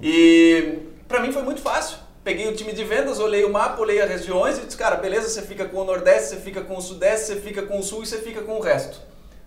E 0.00 0.78
para 1.08 1.20
mim 1.20 1.32
foi 1.32 1.42
muito 1.42 1.60
fácil. 1.60 1.98
Peguei 2.22 2.48
o 2.48 2.54
time 2.54 2.72
de 2.72 2.84
vendas, 2.84 3.18
olhei 3.18 3.44
o 3.44 3.52
mapa, 3.52 3.80
olhei 3.82 4.00
as 4.00 4.08
regiões 4.08 4.56
e 4.58 4.66
disse, 4.66 4.76
cara, 4.76 4.96
beleza, 4.96 5.28
você 5.28 5.42
fica 5.42 5.64
com 5.64 5.78
o 5.78 5.84
Nordeste, 5.84 6.28
você 6.28 6.36
fica 6.36 6.62
com 6.62 6.76
o 6.76 6.80
Sudeste, 6.80 7.26
você 7.26 7.36
fica 7.36 7.62
com 7.62 7.78
o 7.78 7.82
Sul 7.82 8.02
e 8.04 8.06
você 8.06 8.18
fica 8.18 8.40
com 8.42 8.52
o 8.52 8.60
resto. 8.60 9.00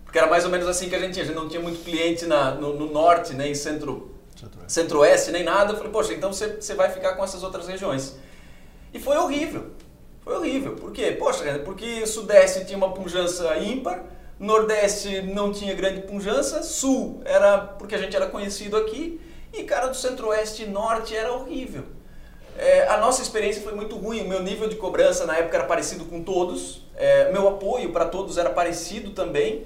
Porque 0.04 0.18
era 0.18 0.26
mais 0.26 0.44
ou 0.44 0.50
menos 0.50 0.68
assim 0.68 0.88
que 0.88 0.94
a 0.94 0.98
gente 0.98 1.14
tinha. 1.14 1.24
A 1.24 1.28
gente 1.28 1.36
não 1.36 1.48
tinha 1.48 1.60
muito 1.60 1.82
cliente 1.82 2.26
na, 2.26 2.52
no, 2.52 2.74
no 2.74 2.92
Norte, 2.92 3.34
nem 3.34 3.54
Centro, 3.54 4.14
Centro-Oeste, 4.66 5.30
nem 5.30 5.44
nada. 5.44 5.72
Eu 5.72 5.76
falei, 5.76 5.92
poxa, 5.92 6.12
então 6.12 6.32
você, 6.32 6.56
você 6.60 6.74
vai 6.74 6.90
ficar 6.90 7.14
com 7.14 7.24
essas 7.24 7.42
outras 7.42 7.66
regiões. 7.66 8.16
E 8.92 8.98
foi 8.98 9.16
horrível. 9.16 9.66
Foi 10.20 10.36
horrível. 10.36 10.76
Por 10.76 10.92
quê? 10.92 11.16
Poxa, 11.18 11.60
porque 11.64 12.06
Sudeste 12.06 12.64
tinha 12.64 12.76
uma 12.76 12.92
pujança 12.92 13.56
ímpar, 13.58 14.04
Nordeste 14.38 15.22
não 15.22 15.52
tinha 15.52 15.74
grande 15.74 16.02
pujança, 16.02 16.62
Sul 16.62 17.20
era 17.24 17.58
porque 17.58 17.94
a 17.94 17.98
gente 17.98 18.14
era 18.14 18.26
conhecido 18.26 18.76
aqui, 18.76 19.20
e 19.52 19.64
cara 19.64 19.88
do 19.88 19.96
Centro-Oeste 19.96 20.64
e 20.64 20.66
Norte 20.66 21.16
era 21.16 21.32
horrível. 21.32 21.84
É, 22.56 22.88
a 22.88 22.98
nossa 22.98 23.22
experiência 23.22 23.62
foi 23.62 23.74
muito 23.74 23.96
ruim, 23.96 24.22
o 24.22 24.28
meu 24.28 24.42
nível 24.42 24.68
de 24.68 24.76
cobrança 24.76 25.24
na 25.24 25.36
época 25.36 25.56
era 25.56 25.66
parecido 25.66 26.04
com 26.04 26.22
todos, 26.22 26.82
é, 26.96 27.32
meu 27.32 27.48
apoio 27.48 27.90
para 27.92 28.04
todos 28.04 28.36
era 28.36 28.50
parecido 28.50 29.10
também, 29.10 29.64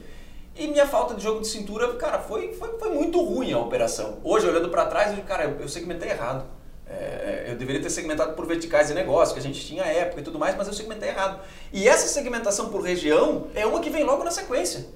e 0.57 0.67
minha 0.69 0.87
falta 0.87 1.15
de 1.15 1.23
jogo 1.23 1.41
de 1.41 1.49
cintura, 1.49 1.95
cara, 1.95 2.19
foi, 2.19 2.53
foi, 2.53 2.79
foi 2.79 2.91
muito 2.91 3.21
ruim 3.23 3.53
a 3.53 3.59
operação. 3.59 4.19
Hoje, 4.23 4.47
olhando 4.47 4.69
para 4.69 4.87
trás, 4.87 5.09
eu 5.09 5.15
digo, 5.17 5.27
cara, 5.27 5.45
eu, 5.45 5.61
eu 5.61 5.69
segmentei 5.69 6.11
errado. 6.11 6.45
É, 6.87 7.47
eu 7.49 7.57
deveria 7.57 7.81
ter 7.81 7.89
segmentado 7.89 8.35
por 8.35 8.47
verticais 8.47 8.89
de 8.89 8.95
negócio, 8.95 9.33
que 9.33 9.41
a 9.41 9.43
gente 9.43 9.65
tinha 9.65 9.83
época 9.85 10.21
e 10.21 10.25
tudo 10.25 10.39
mais, 10.39 10.55
mas 10.57 10.67
eu 10.67 10.75
segmentei 10.75 11.09
errado. 11.09 11.41
E 11.73 11.89
essa 11.89 12.07
segmentação 12.07 12.69
por 12.69 12.83
região 12.83 13.47
é 13.55 13.65
uma 13.65 13.81
que 13.81 13.89
vem 13.89 14.05
logo 14.05 14.23
na 14.23 14.31
sequência. 14.31 14.87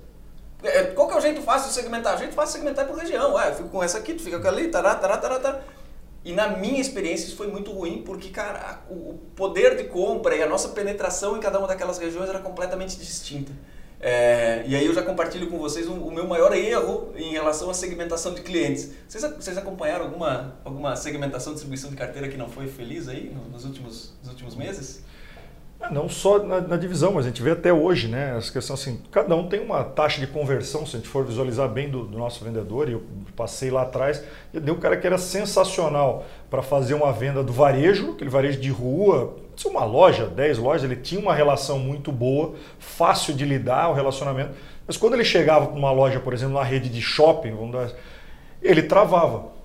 É, 0.62 0.84
qual 0.84 1.08
que 1.08 1.14
é 1.14 1.16
o 1.16 1.20
jeito 1.20 1.40
fácil 1.40 1.68
de 1.68 1.74
segmentar? 1.74 2.16
O 2.16 2.18
jeito 2.18 2.34
fácil 2.34 2.54
de 2.54 2.58
segmentar 2.58 2.86
por 2.86 2.98
região. 2.98 3.36
Ah, 3.36 3.48
eu 3.48 3.54
fico 3.54 3.68
com 3.70 3.82
essa 3.82 3.98
aqui, 3.98 4.14
tu 4.14 4.22
fica 4.22 4.38
com 4.38 4.48
ali, 4.48 4.68
tará, 4.68 4.94
tará, 4.94 5.16
tará, 5.16 5.38
tará. 5.38 5.60
E 6.24 6.32
na 6.32 6.48
minha 6.48 6.80
experiência 6.80 7.26
isso 7.26 7.36
foi 7.36 7.46
muito 7.46 7.70
ruim, 7.72 8.02
porque, 8.02 8.30
cara, 8.30 8.80
o 8.90 9.14
poder 9.36 9.76
de 9.76 9.84
compra 9.84 10.34
e 10.34 10.42
a 10.42 10.46
nossa 10.46 10.70
penetração 10.70 11.36
em 11.36 11.40
cada 11.40 11.58
uma 11.58 11.68
daquelas 11.68 11.98
regiões 11.98 12.28
era 12.28 12.40
completamente 12.40 12.96
distinta. 12.96 13.52
É, 14.00 14.62
e 14.66 14.76
aí 14.76 14.84
eu 14.84 14.94
já 14.94 15.02
compartilho 15.02 15.48
com 15.48 15.58
vocês 15.58 15.88
o, 15.88 15.92
o, 15.92 16.12
meu 16.12 16.26
maior 16.26 16.54
erro 16.54 17.12
em 17.16 17.32
relação 17.32 17.70
à 17.70 17.74
segmentação 17.74 18.34
de 18.34 18.42
clientes. 18.42 18.92
Vocês, 19.08 19.24
vocês 19.34 19.56
acompanharam 19.56 20.04
alguma, 20.04 20.56
alguma 20.64 20.94
segmentação, 20.96 21.54
distribuição 21.54 21.90
de 21.90 21.96
carteira 21.96 22.28
que 22.28 22.36
não 22.36 22.48
foi 22.48 22.66
feliz 22.66 23.08
aí 23.08 23.34
nos 23.50 23.64
últimos, 23.64 24.12
nos 24.22 24.30
últimos 24.30 24.54
meses? 24.54 25.02
É, 25.80 25.90
não 25.90 26.08
só 26.08 26.42
na, 26.42 26.60
na, 26.60 26.76
divisão, 26.76 27.12
mas 27.12 27.26
a 27.26 27.28
gente 27.28 27.42
vê 27.42 27.50
até 27.50 27.72
hoje, 27.72 28.08
né? 28.08 28.36
Essa 28.36 28.52
questão 28.52 28.74
assim, 28.74 29.00
cada 29.10 29.34
um 29.34 29.48
tem 29.48 29.60
uma 29.60 29.84
taxa 29.84 30.20
de 30.20 30.26
conversão, 30.26 30.86
se 30.86 30.96
a 30.96 30.98
gente 30.98 31.08
for 31.08 31.24
visualizar 31.24 31.68
bem 31.68 31.90
do, 31.90 32.04
do 32.06 32.18
nosso 32.18 32.42
vendedor, 32.44 32.88
e 32.88 32.92
eu 32.92 33.02
passei 33.34 33.70
lá 33.70 33.82
atrás, 33.82 34.22
e 34.54 34.60
deu 34.60 34.74
um 34.74 34.80
cara 34.80 34.96
que 34.96 35.06
era 35.06 35.18
sensacional 35.18 36.24
para 36.48 36.62
fazer 36.62 36.94
uma 36.94 37.12
venda 37.12 37.42
do 37.42 37.52
varejo, 37.52 38.12
aquele 38.12 38.30
varejo 38.30 38.58
de 38.58 38.70
rua, 38.70 39.36
se 39.56 39.66
uma 39.66 39.84
loja, 39.84 40.26
10 40.26 40.58
lojas, 40.58 40.84
ele 40.84 41.00
tinha 41.00 41.20
uma 41.20 41.34
relação 41.34 41.78
muito 41.78 42.12
boa, 42.12 42.54
fácil 42.78 43.34
de 43.34 43.44
lidar 43.44 43.88
o 43.88 43.94
relacionamento. 43.94 44.50
Mas 44.86 44.96
quando 44.96 45.14
ele 45.14 45.24
chegava 45.24 45.66
para 45.66 45.76
uma 45.76 45.90
loja, 45.90 46.20
por 46.20 46.34
exemplo, 46.34 46.56
uma 46.56 46.64
rede 46.64 46.90
de 46.90 47.00
shopping, 47.00 47.54
dar, 47.72 47.90
ele 48.62 48.82
travava. 48.82 49.56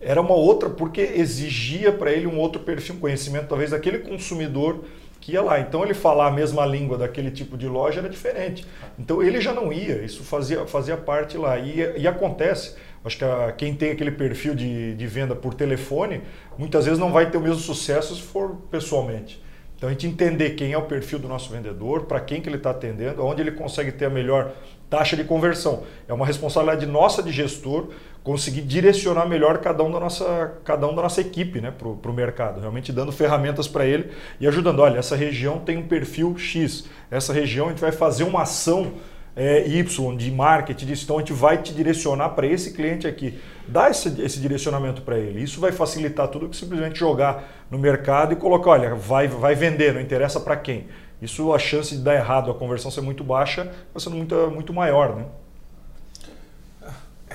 Era 0.00 0.20
uma 0.20 0.34
outra, 0.34 0.70
porque 0.70 1.00
exigia 1.00 1.92
para 1.92 2.10
ele 2.10 2.26
um 2.26 2.38
outro 2.38 2.62
perfil, 2.62 2.94
um 2.96 2.98
conhecimento 2.98 3.48
talvez 3.48 3.70
daquele 3.70 3.98
consumidor 3.98 4.84
que 5.20 5.32
ia 5.32 5.42
lá. 5.42 5.60
Então 5.60 5.82
ele 5.84 5.94
falar 5.94 6.28
a 6.28 6.30
mesma 6.30 6.64
língua 6.64 6.96
daquele 6.96 7.30
tipo 7.30 7.58
de 7.58 7.66
loja 7.66 8.00
era 8.00 8.08
diferente. 8.08 8.66
Então 8.98 9.22
ele 9.22 9.40
já 9.40 9.52
não 9.52 9.72
ia, 9.72 10.02
isso 10.02 10.22
fazia, 10.22 10.66
fazia 10.66 10.96
parte 10.96 11.36
lá. 11.36 11.58
E, 11.58 11.98
e 11.98 12.08
acontece, 12.08 12.76
acho 13.04 13.18
que 13.18 13.24
a, 13.24 13.52
quem 13.52 13.74
tem 13.74 13.90
aquele 13.90 14.10
perfil 14.10 14.54
de, 14.54 14.94
de 14.94 15.06
venda 15.06 15.34
por 15.34 15.54
telefone, 15.54 16.22
muitas 16.58 16.84
vezes 16.84 16.98
não 16.98 17.12
vai 17.12 17.30
ter 17.30 17.38
o 17.38 17.40
mesmo 17.40 17.60
sucesso 17.60 18.14
se 18.14 18.22
for 18.22 18.56
pessoalmente. 18.70 19.42
Então 19.76 19.90
a 19.90 19.92
gente 19.92 20.06
entender 20.06 20.50
quem 20.50 20.72
é 20.72 20.78
o 20.78 20.82
perfil 20.82 21.18
do 21.18 21.28
nosso 21.28 21.50
vendedor, 21.50 22.04
para 22.04 22.18
quem 22.18 22.40
que 22.40 22.48
ele 22.48 22.56
está 22.56 22.70
atendendo, 22.70 23.24
onde 23.24 23.42
ele 23.42 23.52
consegue 23.52 23.92
ter 23.92 24.06
a 24.06 24.10
melhor 24.10 24.52
taxa 24.88 25.16
de 25.16 25.24
conversão. 25.24 25.82
É 26.08 26.14
uma 26.14 26.24
responsabilidade 26.24 26.86
nossa 26.86 27.22
de 27.22 27.30
gestor 27.30 27.88
conseguir 28.22 28.62
direcionar 28.62 29.26
melhor 29.26 29.58
cada 29.58 29.84
um 29.84 29.90
da 29.90 30.00
nossa, 30.00 30.54
cada 30.64 30.88
um 30.88 30.94
da 30.94 31.02
nossa 31.02 31.20
equipe 31.20 31.60
né, 31.60 31.70
para 31.70 31.88
o 31.88 32.14
mercado, 32.14 32.60
realmente 32.60 32.90
dando 32.90 33.12
ferramentas 33.12 33.68
para 33.68 33.84
ele 33.84 34.10
e 34.40 34.48
ajudando. 34.48 34.80
Olha, 34.80 34.98
essa 34.98 35.14
região 35.14 35.58
tem 35.58 35.76
um 35.76 35.86
perfil 35.86 36.36
X, 36.38 36.86
essa 37.10 37.32
região 37.32 37.66
a 37.66 37.68
gente 37.70 37.80
vai 37.80 37.92
fazer 37.92 38.24
uma 38.24 38.42
ação 38.42 38.94
é, 39.36 39.68
Y 39.68 40.16
de 40.16 40.30
marketing, 40.30 40.86
de 40.86 40.94
gestão, 40.94 41.16
a 41.16 41.18
gente 41.20 41.34
vai 41.34 41.60
te 41.60 41.74
direcionar 41.74 42.30
para 42.30 42.46
esse 42.46 42.72
cliente 42.72 43.06
aqui. 43.06 43.38
Dá 43.68 43.90
esse, 43.90 44.20
esse 44.22 44.40
direcionamento 44.40 45.02
para 45.02 45.18
ele. 45.18 45.42
Isso 45.42 45.60
vai 45.60 45.72
facilitar 45.72 46.28
tudo 46.28 46.48
que 46.48 46.56
simplesmente 46.56 46.98
jogar 46.98 47.66
no 47.70 47.78
mercado 47.78 48.32
e 48.32 48.36
colocar, 48.36 48.70
olha, 48.70 48.94
vai, 48.94 49.28
vai 49.28 49.54
vender, 49.54 49.92
não 49.92 50.00
interessa 50.00 50.40
para 50.40 50.56
quem. 50.56 50.86
Isso 51.20 51.52
a 51.52 51.58
chance 51.58 51.94
de 51.94 52.02
dar 52.02 52.14
errado, 52.14 52.50
a 52.50 52.54
conversão 52.54 52.90
ser 52.90 53.02
muito 53.02 53.22
baixa, 53.22 53.64
vai 53.92 54.02
sendo 54.02 54.16
muito, 54.16 54.50
muito 54.50 54.72
maior. 54.72 55.16
Né? 55.16 55.26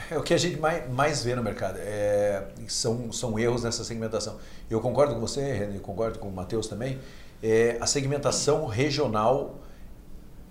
É 0.09 0.17
o 0.17 0.23
que 0.23 0.33
a 0.33 0.37
gente 0.37 0.59
mais, 0.59 0.89
mais 0.91 1.23
vê 1.23 1.35
no 1.35 1.43
mercado. 1.43 1.77
É, 1.79 2.43
são, 2.67 3.11
são 3.11 3.37
erros 3.37 3.63
nessa 3.63 3.83
segmentação. 3.83 4.37
Eu 4.69 4.79
concordo 4.79 5.13
com 5.13 5.19
você, 5.19 5.53
René, 5.53 5.77
concordo 5.79 6.17
com 6.17 6.29
o 6.29 6.31
Matheus 6.31 6.67
também. 6.67 6.97
É, 7.43 7.77
a 7.79 7.85
segmentação 7.85 8.65
regional 8.65 9.55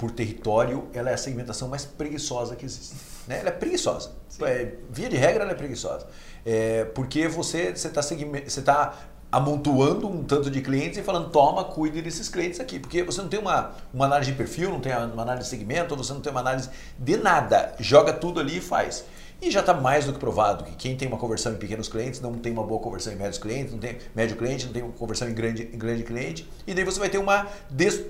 por 0.00 0.10
território, 0.10 0.88
ela 0.94 1.10
é 1.10 1.14
a 1.14 1.18
segmentação 1.18 1.68
mais 1.68 1.84
preguiçosa 1.84 2.56
que 2.56 2.64
existe. 2.64 2.96
Né? 3.28 3.40
Ela 3.40 3.50
é 3.50 3.52
preguiçosa. 3.52 4.12
É, 4.40 4.72
via 4.88 5.10
de 5.10 5.16
regra, 5.18 5.42
ela 5.42 5.52
é 5.52 5.54
preguiçosa. 5.54 6.06
É, 6.44 6.86
porque 6.86 7.28
você 7.28 7.64
está 7.64 8.00
você 8.00 8.62
tá 8.62 8.98
amontoando 9.30 10.08
um 10.08 10.24
tanto 10.24 10.50
de 10.50 10.62
clientes 10.62 10.96
e 10.98 11.02
falando, 11.02 11.28
toma, 11.28 11.64
cuide 11.64 12.00
desses 12.00 12.30
clientes 12.30 12.58
aqui. 12.58 12.78
Porque 12.78 13.02
você 13.02 13.20
não 13.20 13.28
tem 13.28 13.38
uma, 13.38 13.72
uma 13.92 14.06
análise 14.06 14.30
de 14.30 14.38
perfil, 14.38 14.70
não 14.70 14.80
tem 14.80 14.90
uma 14.90 15.20
análise 15.20 15.44
de 15.44 15.50
segmento, 15.50 15.94
você 15.94 16.14
não 16.14 16.22
tem 16.22 16.32
uma 16.32 16.40
análise 16.40 16.70
de 16.98 17.18
nada. 17.18 17.74
Joga 17.78 18.14
tudo 18.14 18.40
ali 18.40 18.56
e 18.56 18.60
faz. 18.62 19.04
E 19.42 19.50
já 19.50 19.60
está 19.60 19.72
mais 19.72 20.04
do 20.04 20.12
que 20.12 20.18
provado 20.18 20.64
que 20.64 20.72
quem 20.72 20.94
tem 20.94 21.08
uma 21.08 21.16
conversão 21.16 21.52
em 21.52 21.56
pequenos 21.56 21.88
clientes 21.88 22.20
não 22.20 22.34
tem 22.34 22.52
uma 22.52 22.62
boa 22.62 22.78
conversão 22.78 23.10
em 23.10 23.16
médios 23.16 23.38
clientes, 23.38 23.72
não 23.72 23.78
tem 23.78 23.96
médio 24.14 24.36
cliente, 24.36 24.66
não 24.66 24.72
tem 24.72 24.82
uma 24.82 24.92
conversão 24.92 25.26
em 25.30 25.32
grande, 25.32 25.70
em 25.72 25.78
grande 25.78 26.02
cliente, 26.02 26.46
e 26.66 26.74
daí 26.74 26.84
você 26.84 27.00
vai 27.00 27.08
ter 27.08 27.16
uma 27.16 27.46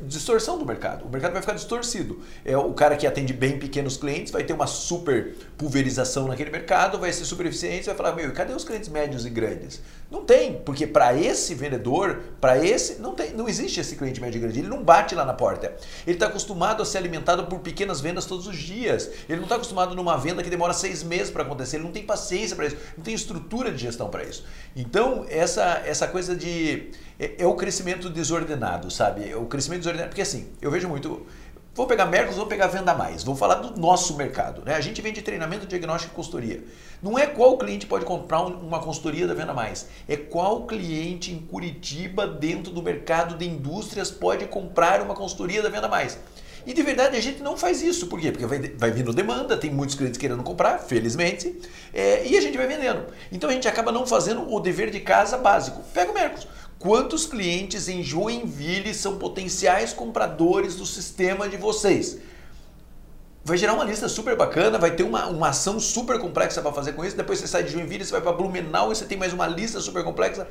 distorção 0.03 0.59
do 0.59 0.67
mercado. 0.67 1.07
O 1.07 1.09
mercado 1.09 1.33
vai 1.33 1.41
ficar 1.41 1.55
distorcido. 1.55 2.21
É, 2.45 2.57
o 2.57 2.73
cara 2.73 2.97
que 2.97 3.07
atende 3.07 3.33
bem 3.33 3.61
pequenos 3.61 3.97
clientes 3.97 4.33
vai 4.33 4.43
ter 4.43 4.53
uma 4.53 4.67
super 4.67 5.37
pulverização 5.57 6.27
naquele 6.27 6.51
mercado, 6.51 6.99
vai 6.99 7.13
ser 7.13 7.25
super 7.25 7.47
eficiente, 7.47 7.87
vai 7.87 7.95
falar, 7.95 8.13
meu, 8.13 8.33
cadê 8.33 8.53
os 8.53 8.65
clientes 8.65 8.89
médios 8.89 9.25
e 9.25 9.31
grandes? 9.31 9.81
Não 10.11 10.25
tem, 10.25 10.55
porque 10.55 10.85
para 10.85 11.15
esse 11.15 11.55
vendedor, 11.55 12.21
para 12.41 12.59
esse, 12.59 13.01
não, 13.01 13.15
tem, 13.15 13.33
não 13.33 13.49
existe 13.49 13.79
esse 13.79 13.95
cliente 13.95 14.21
médio 14.21 14.39
e 14.39 14.41
grande, 14.41 14.59
ele 14.59 14.69
não 14.69 14.83
bate 14.83 15.15
lá 15.15 15.25
na 15.25 15.33
porta. 15.33 15.77
Ele 16.05 16.17
está 16.17 16.27
acostumado 16.27 16.83
a 16.83 16.85
ser 16.85 16.99
alimentado 16.99 17.47
por 17.47 17.61
pequenas 17.61 18.01
vendas 18.01 18.25
todos 18.25 18.49
os 18.49 18.57
dias. 18.57 19.09
Ele 19.29 19.37
não 19.37 19.45
está 19.45 19.55
acostumado 19.55 19.95
numa 19.95 20.17
venda 20.17 20.43
que 20.43 20.51
demora 20.51 20.73
seis 20.73 21.05
meses 21.05 21.20
para 21.29 21.43
acontecer, 21.43 21.77
ele 21.77 21.85
não 21.85 21.93
tem 21.93 22.05
paciência 22.05 22.55
para 22.55 22.67
isso, 22.67 22.77
não 22.97 23.05
tem 23.05 23.13
estrutura 23.13 23.73
de 23.73 23.79
gestão 23.79 24.09
para 24.09 24.23
isso. 24.25 24.45
Então, 24.75 25.27
essa, 25.29 25.83
essa 25.85 26.07
coisa 26.07 26.37
de. 26.37 26.91
É, 27.19 27.43
é, 27.43 27.47
o 27.47 27.55
crescimento 27.55 28.09
desordenado, 28.09 28.91
sabe? 28.91 29.29
É 29.29 29.37
o 29.37 29.45
crescimento 29.47 29.81
desordenado, 29.81 30.11
porque 30.11 30.23
assim, 30.23 30.49
eu 30.63 30.71
vejo 30.71 30.89
muito. 30.89 31.27
Vou 31.75 31.87
pegar 31.87 32.07
Mercos, 32.07 32.37
vou 32.37 32.47
pegar 32.47 32.67
Venda 32.67 32.95
Mais. 32.95 33.23
Vou 33.23 33.37
falar 33.37 33.57
do 33.57 33.81
nosso 33.81 34.17
mercado. 34.17 34.63
Né? 34.65 34.75
A 34.75 34.81
gente 34.81 35.01
vende 35.01 35.23
treinamento, 35.23 35.67
diagnóstico 35.67 36.13
e 36.13 36.17
consultoria. 36.17 36.65
Não 37.03 37.19
é 37.19 37.27
qual 37.27 37.57
cliente 37.57 37.87
pode 37.87 38.05
comprar 38.05 38.43
uma 38.43 38.81
consultoria 38.81 39.27
da 39.27 39.35
Venda 39.35 39.55
Mais. 39.55 39.89
É 40.09 40.17
qual 40.17 40.67
cliente 40.67 41.33
em 41.33 41.39
Curitiba, 41.39 42.27
dentro 42.27 42.73
do 42.73 42.83
mercado 42.83 43.37
de 43.37 43.47
indústrias, 43.47 44.11
pode 44.11 44.47
comprar 44.47 45.01
uma 45.01 45.15
consultoria 45.15 45.63
da 45.63 45.69
Venda 45.69 45.89
Mais. 45.89 46.19
E 46.67 46.73
de 46.73 46.83
verdade 46.83 47.17
a 47.17 47.21
gente 47.21 47.43
não 47.43 47.57
faz 47.57 47.83
isso. 47.83 48.07
Por 48.07 48.21
quê? 48.21 48.31
Porque 48.31 48.47
vai, 48.47 48.59
vai 48.59 48.91
vindo 48.91 49.13
demanda, 49.13 49.57
tem 49.57 49.71
muitos 49.71 49.95
clientes 49.95 50.19
querendo 50.19 50.43
comprar, 50.43 50.79
felizmente, 50.79 51.59
é, 51.93 52.27
e 52.27 52.37
a 52.37 52.41
gente 52.41 52.57
vai 52.57 52.67
vendendo. 52.67 53.07
Então 53.33 53.49
a 53.49 53.53
gente 53.53 53.67
acaba 53.67 53.91
não 53.91 54.07
fazendo 54.07 54.53
o 54.53 54.61
dever 54.61 54.91
de 54.91 55.01
casa 55.01 55.37
básico. 55.39 55.83
Pega 55.95 56.11
o 56.11 56.15
Mercos. 56.15 56.47
Quantos 56.79 57.27
clientes 57.27 57.89
em 57.89 58.03
Joinville 58.03 58.95
são 58.95 59.19
potenciais 59.19 59.93
compradores 59.93 60.77
do 60.77 60.87
sistema 60.87 61.49
de 61.49 61.59
vocês? 61.59 62.19
Vai 63.45 63.57
gerar 63.57 63.75
uma 63.75 63.85
lista 63.85 64.09
super 64.09 64.37
bacana, 64.37 64.79
vai 64.79 64.91
ter 64.91 65.03
uma, 65.03 65.27
uma 65.27 65.49
ação 65.49 65.81
super 65.81 66.19
complexa 66.19 66.63
para 66.63 66.73
fazer 66.73 66.93
com 66.93 67.05
isso. 67.05 67.17
Depois 67.17 67.39
você 67.39 67.47
sai 67.47 67.65
de 67.65 67.73
Joinville, 67.73 68.05
você 68.05 68.13
vai 68.13 68.21
para 68.21 68.33
Blumenau 68.33 68.93
e 68.93 68.97
você 68.97 69.05
tem 69.05 69.19
mais 69.19 69.33
uma 69.33 69.47
lista 69.47 69.81
super 69.81 70.05
complexa. 70.05 70.47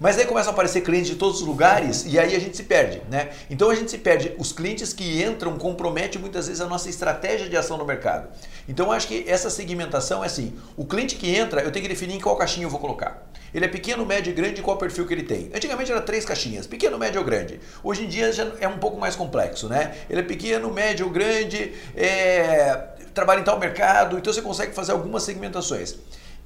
Mas 0.00 0.18
aí 0.18 0.24
começam 0.24 0.50
a 0.50 0.54
aparecer 0.54 0.80
clientes 0.80 1.10
de 1.10 1.16
todos 1.16 1.42
os 1.42 1.46
lugares 1.46 2.06
e 2.06 2.18
aí 2.18 2.34
a 2.34 2.38
gente 2.38 2.56
se 2.56 2.62
perde, 2.62 3.02
né? 3.10 3.28
Então 3.50 3.68
a 3.68 3.74
gente 3.74 3.90
se 3.90 3.98
perde. 3.98 4.34
Os 4.38 4.50
clientes 4.50 4.94
que 4.94 5.22
entram 5.22 5.58
comprometem 5.58 6.18
muitas 6.18 6.46
vezes 6.46 6.62
a 6.62 6.66
nossa 6.66 6.88
estratégia 6.88 7.50
de 7.50 7.56
ação 7.56 7.76
no 7.76 7.84
mercado. 7.84 8.28
Então 8.66 8.86
eu 8.86 8.92
acho 8.92 9.06
que 9.06 9.24
essa 9.28 9.50
segmentação 9.50 10.24
é 10.24 10.26
assim: 10.26 10.54
o 10.74 10.86
cliente 10.86 11.16
que 11.16 11.36
entra, 11.36 11.60
eu 11.60 11.70
tenho 11.70 11.82
que 11.82 11.88
definir 11.88 12.14
em 12.14 12.20
qual 12.20 12.34
caixinha 12.34 12.64
eu 12.64 12.70
vou 12.70 12.80
colocar. 12.80 13.30
Ele 13.52 13.66
é 13.66 13.68
pequeno, 13.68 14.06
médio 14.06 14.30
e 14.30 14.32
grande, 14.32 14.62
qual 14.62 14.78
perfil 14.78 15.06
que 15.06 15.12
ele 15.12 15.24
tem? 15.24 15.50
Antigamente 15.54 15.92
era 15.92 16.00
três 16.00 16.24
caixinhas, 16.24 16.66
pequeno, 16.66 16.96
médio 16.98 17.20
ou 17.20 17.26
grande. 17.26 17.60
Hoje 17.84 18.04
em 18.04 18.08
dia 18.08 18.32
já 18.32 18.50
é 18.58 18.68
um 18.68 18.78
pouco 18.78 18.98
mais 18.98 19.14
complexo, 19.14 19.68
né? 19.68 19.94
Ele 20.08 20.20
é 20.20 20.24
pequeno, 20.24 20.72
médio 20.72 21.06
ou 21.06 21.12
grande, 21.12 21.74
é... 21.94 22.74
trabalha 23.12 23.40
em 23.40 23.44
tal 23.44 23.58
mercado, 23.58 24.16
então 24.16 24.32
você 24.32 24.40
consegue 24.40 24.72
fazer 24.72 24.92
algumas 24.92 25.24
segmentações. 25.24 25.96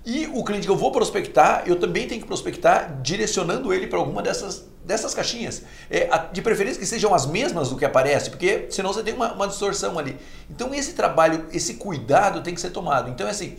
E 0.07 0.27
o 0.35 0.45
cliente 0.45 0.67
que 0.67 0.71
eu 0.71 0.77
vou 0.77 0.93
prospectar, 0.93 1.63
eu 1.67 1.77
também 1.77 2.07
tenho 2.07 2.21
que 2.21 2.27
prospectar 2.27 3.01
direcionando 3.01 3.73
ele 3.73 3.87
para 3.87 3.99
alguma 3.99 4.21
dessas, 4.21 4.69
dessas 4.85 5.15
caixinhas. 5.15 5.63
É, 5.91 6.07
de 6.31 6.43
preferência 6.43 6.79
que 6.79 6.85
sejam 6.85 7.15
as 7.15 7.25
mesmas 7.25 7.71
do 7.71 7.77
que 7.77 7.87
aparece, 7.87 8.29
porque 8.29 8.67
senão 8.69 8.93
você 8.93 9.03
tem 9.03 9.15
uma, 9.15 9.33
uma 9.33 9.49
distorção 9.49 9.99
ali. 9.99 10.19
Então 10.51 10.75
esse 10.75 10.93
trabalho, 10.93 11.47
esse 11.53 11.75
cuidado 11.75 12.43
tem 12.43 12.55
que 12.55 12.61
ser 12.61 12.69
tomado. 12.69 13.11
Então 13.11 13.27
é 13.27 13.31
assim, 13.31 13.57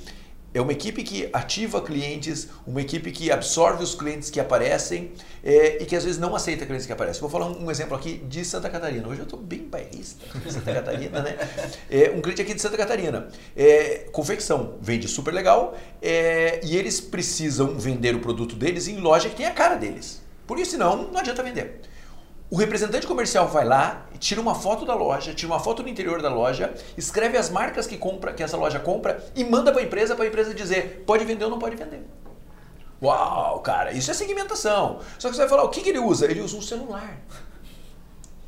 é 0.55 0.61
uma 0.61 0.71
equipe 0.71 1.03
que 1.03 1.29
ativa 1.33 1.81
clientes, 1.81 2.47
uma 2.65 2.81
equipe 2.81 3.11
que 3.11 3.29
absorve 3.29 3.83
os 3.83 3.93
clientes 3.93 4.29
que 4.29 4.39
aparecem 4.39 5.11
é, 5.43 5.83
e 5.83 5.85
que 5.85 5.93
às 5.97 6.05
vezes 6.05 6.17
não 6.17 6.33
aceita 6.33 6.65
clientes 6.65 6.85
que 6.85 6.93
aparecem. 6.93 7.19
Vou 7.19 7.29
falar 7.29 7.47
um, 7.47 7.65
um 7.65 7.69
exemplo 7.69 7.93
aqui 7.93 8.19
de 8.19 8.45
Santa 8.45 8.69
Catarina. 8.69 9.05
Hoje 9.05 9.19
eu 9.19 9.25
estou 9.25 9.37
bem 9.37 9.67
bairrista 9.67 10.25
de 10.39 10.53
Santa 10.53 10.71
Catarina, 10.73 11.21
né? 11.21 11.37
É, 11.91 12.09
um 12.11 12.21
cliente 12.21 12.41
aqui 12.41 12.53
de 12.53 12.61
Santa 12.61 12.77
Catarina. 12.77 13.27
É, 13.53 14.07
confecção, 14.13 14.75
vende 14.79 15.09
super 15.09 15.33
legal 15.33 15.77
é, 16.01 16.61
e 16.63 16.77
eles 16.77 17.01
precisam 17.01 17.77
vender 17.77 18.15
o 18.15 18.19
produto 18.19 18.55
deles 18.55 18.87
em 18.87 18.97
loja 19.01 19.27
que 19.27 19.35
tem 19.35 19.47
a 19.47 19.51
cara 19.51 19.75
deles. 19.75 20.21
Por 20.47 20.57
isso, 20.57 20.71
senão, 20.71 21.11
não 21.11 21.19
adianta 21.19 21.43
vender. 21.43 21.81
O 22.49 22.55
representante 22.55 23.05
comercial 23.05 23.49
vai 23.49 23.65
lá, 23.65 24.07
tira 24.25 24.41
uma 24.41 24.55
foto 24.55 24.85
da 24.85 24.95
loja, 24.95 25.35
tira 25.35 25.51
uma 25.51 25.59
foto 25.59 25.83
do 25.83 25.89
interior 25.89 26.19
da 26.19 26.29
loja, 26.29 26.73
escreve 26.97 27.37
as 27.37 27.51
marcas 27.51 27.85
que 27.85 27.95
compra, 27.95 28.33
que 28.33 28.41
essa 28.41 28.57
loja 28.57 28.79
compra 28.79 29.23
e 29.35 29.43
manda 29.43 29.71
para 29.71 29.81
a 29.81 29.83
empresa 29.83 30.15
para 30.15 30.25
a 30.25 30.27
empresa 30.27 30.51
dizer 30.51 31.03
pode 31.05 31.23
vender 31.25 31.45
ou 31.45 31.51
não 31.51 31.59
pode 31.59 31.75
vender. 31.75 32.03
Uau, 32.99 33.59
cara, 33.59 33.91
isso 33.91 34.09
é 34.09 34.15
segmentação. 34.15 34.99
Só 35.19 35.29
que 35.29 35.35
você 35.35 35.41
vai 35.41 35.49
falar, 35.49 35.63
o 35.63 35.69
que, 35.69 35.81
que 35.81 35.89
ele 35.89 35.99
usa? 35.99 36.25
Ele 36.25 36.41
usa 36.41 36.57
um 36.57 36.61
celular. 36.61 37.19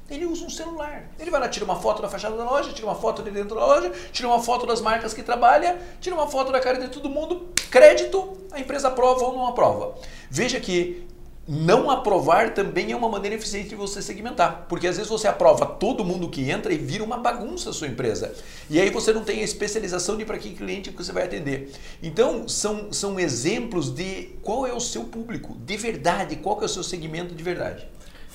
Ele 0.10 0.26
usa 0.26 0.46
um 0.46 0.50
celular. 0.50 1.12
Ele 1.20 1.30
vai 1.30 1.40
lá, 1.40 1.48
tira 1.48 1.64
uma 1.64 1.76
foto 1.76 2.02
da 2.02 2.10
fachada 2.10 2.36
da 2.36 2.46
loja, 2.46 2.74
tira 2.74 2.88
uma 2.88 2.96
foto 2.96 3.22
de 3.22 3.30
dentro 3.30 3.56
da 3.56 3.64
loja, 3.64 3.92
tira 4.12 4.28
uma 4.28 4.42
foto 4.42 4.66
das 4.66 4.82
marcas 4.82 5.14
que 5.14 5.22
trabalha, 5.22 5.80
tira 6.02 6.16
uma 6.16 6.28
foto 6.28 6.52
da 6.52 6.60
cara 6.60 6.80
de 6.80 6.88
todo 6.88 7.08
mundo, 7.08 7.50
crédito, 7.70 8.36
a 8.52 8.60
empresa 8.60 8.88
aprova 8.88 9.26
ou 9.26 9.34
não 9.36 9.46
aprova. 9.46 9.94
Veja 10.32 10.60
que 10.60 11.06
não 11.48 11.90
aprovar 11.90 12.54
também 12.54 12.92
é 12.92 12.96
uma 12.96 13.08
maneira 13.08 13.36
eficiente 13.36 13.70
de 13.70 13.76
você 13.76 14.02
segmentar. 14.02 14.66
Porque 14.68 14.86
às 14.86 14.98
vezes 14.98 15.10
você 15.10 15.28
aprova 15.28 15.66
todo 15.66 16.04
mundo 16.04 16.28
que 16.30 16.50
entra 16.52 16.74
e 16.74 16.78
vira 16.78 17.04
uma 17.04 17.18
bagunça 17.18 17.70
a 17.70 17.74
sua 17.74 17.88
empresa. 17.88 18.34
E 18.70 18.80
aí 18.82 18.90
você 18.90 19.14
não 19.14 19.24
tem 19.24 19.40
a 19.40 19.44
especialização 19.44 20.18
de 20.18 20.26
para 20.26 20.38
que 20.38 20.52
cliente 20.52 20.92
que 20.92 20.98
você 20.98 21.14
vai 21.14 21.24
atender. 21.24 21.72
Então, 22.04 22.48
são, 22.48 22.92
são 22.92 23.18
exemplos 23.20 23.94
de 23.94 24.30
qual 24.42 24.68
é 24.68 24.74
o 24.74 24.80
seu 24.80 25.06
público, 25.06 25.56
de 25.66 25.78
verdade, 25.78 26.36
qual 26.36 26.62
é 26.62 26.66
o 26.66 26.70
seu 26.70 26.84
segmento 26.84 27.34
de 27.34 27.44
verdade. 27.44 27.88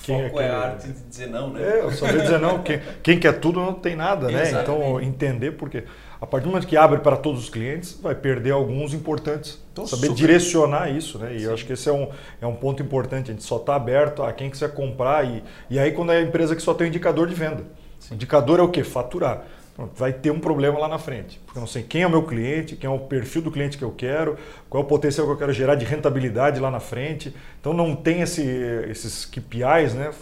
Quem 0.03 0.25
Foco 0.25 0.41
é, 0.41 0.47
é 0.47 0.51
a 0.51 0.59
arte 0.59 0.89
de 0.89 1.01
dizer 1.03 1.29
não, 1.29 1.51
né? 1.51 1.63
É, 1.63 1.81
eu 1.81 1.93
sabia 1.93 2.23
dizer 2.23 2.41
não. 2.41 2.63
Quem, 2.63 2.81
quem 3.03 3.21
quer 3.21 3.39
tudo 3.39 3.61
não 3.61 3.75
tem 3.75 3.95
nada, 3.95 4.29
né? 4.29 4.51
Então, 4.51 5.01
entender 5.01 5.53
porque 5.53 5.85
a 6.23 6.27
partir 6.27 6.45
do 6.45 6.51
momento 6.51 6.69
que 6.69 6.77
abre 6.77 7.01
para 7.01 7.17
todos 7.17 7.43
os 7.43 7.51
clientes, 7.51 7.99
vai 8.01 8.15
perder 8.15 8.53
alguns 8.53 8.95
importantes. 8.95 9.61
Então, 9.73 9.85
Saber 9.89 10.07
super. 10.07 10.17
direcionar 10.17 10.89
isso, 10.89 11.19
né? 11.19 11.35
E 11.35 11.41
Sim. 11.41 11.47
eu 11.47 11.53
acho 11.53 11.67
que 11.67 11.73
esse 11.73 11.89
é 11.89 11.93
um, 11.93 12.09
é 12.41 12.47
um 12.47 12.55
ponto 12.55 12.81
importante. 12.81 13.33
A 13.33 13.35
gente 13.35 13.43
só 13.43 13.57
está 13.57 13.75
aberto 13.75 14.23
a 14.23 14.33
quem 14.33 14.49
quiser 14.49 14.73
comprar. 14.73 15.27
E, 15.27 15.43
e 15.69 15.81
aí, 15.81 15.91
quando 15.91 16.13
é 16.13 16.19
a 16.19 16.23
empresa 16.23 16.55
que 16.55 16.63
só 16.63 16.75
tem 16.75 16.87
um 16.87 16.91
indicador 16.91 17.27
de 17.27 17.35
venda. 17.35 17.65
Sim. 17.99 18.13
O 18.13 18.15
indicador 18.15 18.61
é 18.61 18.63
o 18.63 18.69
quê? 18.69 18.85
Faturar. 18.85 19.43
vai 19.97 20.13
ter 20.13 20.31
um 20.31 20.39
problema 20.39 20.79
lá 20.79 20.87
na 20.87 20.97
frente. 20.97 21.41
Porque 21.45 21.59
eu 21.59 21.61
não 21.61 21.67
sei 21.67 21.83
quem 21.83 22.03
é 22.03 22.07
o 22.07 22.11
meu 22.11 22.23
cliente, 22.23 22.77
quem 22.77 22.89
é 22.89 22.93
o 22.93 23.01
perfil 23.01 23.43
do 23.43 23.51
cliente 23.51 23.77
que 23.77 23.83
eu 23.83 23.91
quero, 23.91 24.39
qual 24.71 24.81
é 24.81 24.87
o 24.87 24.89
potencial 24.89 25.27
que 25.27 25.33
eu 25.33 25.39
quero 25.39 25.53
gerar 25.53 25.75
de 25.75 25.85
rentabilidade 25.85 26.61
lá 26.61 26.71
na 26.71 26.79
frente. 26.79 27.35
Então 27.61 27.73
não 27.73 27.97
tem 27.97 28.21
esse, 28.21 28.47
esses 28.89 29.25
KPIs, 29.25 29.95
né? 29.95 30.13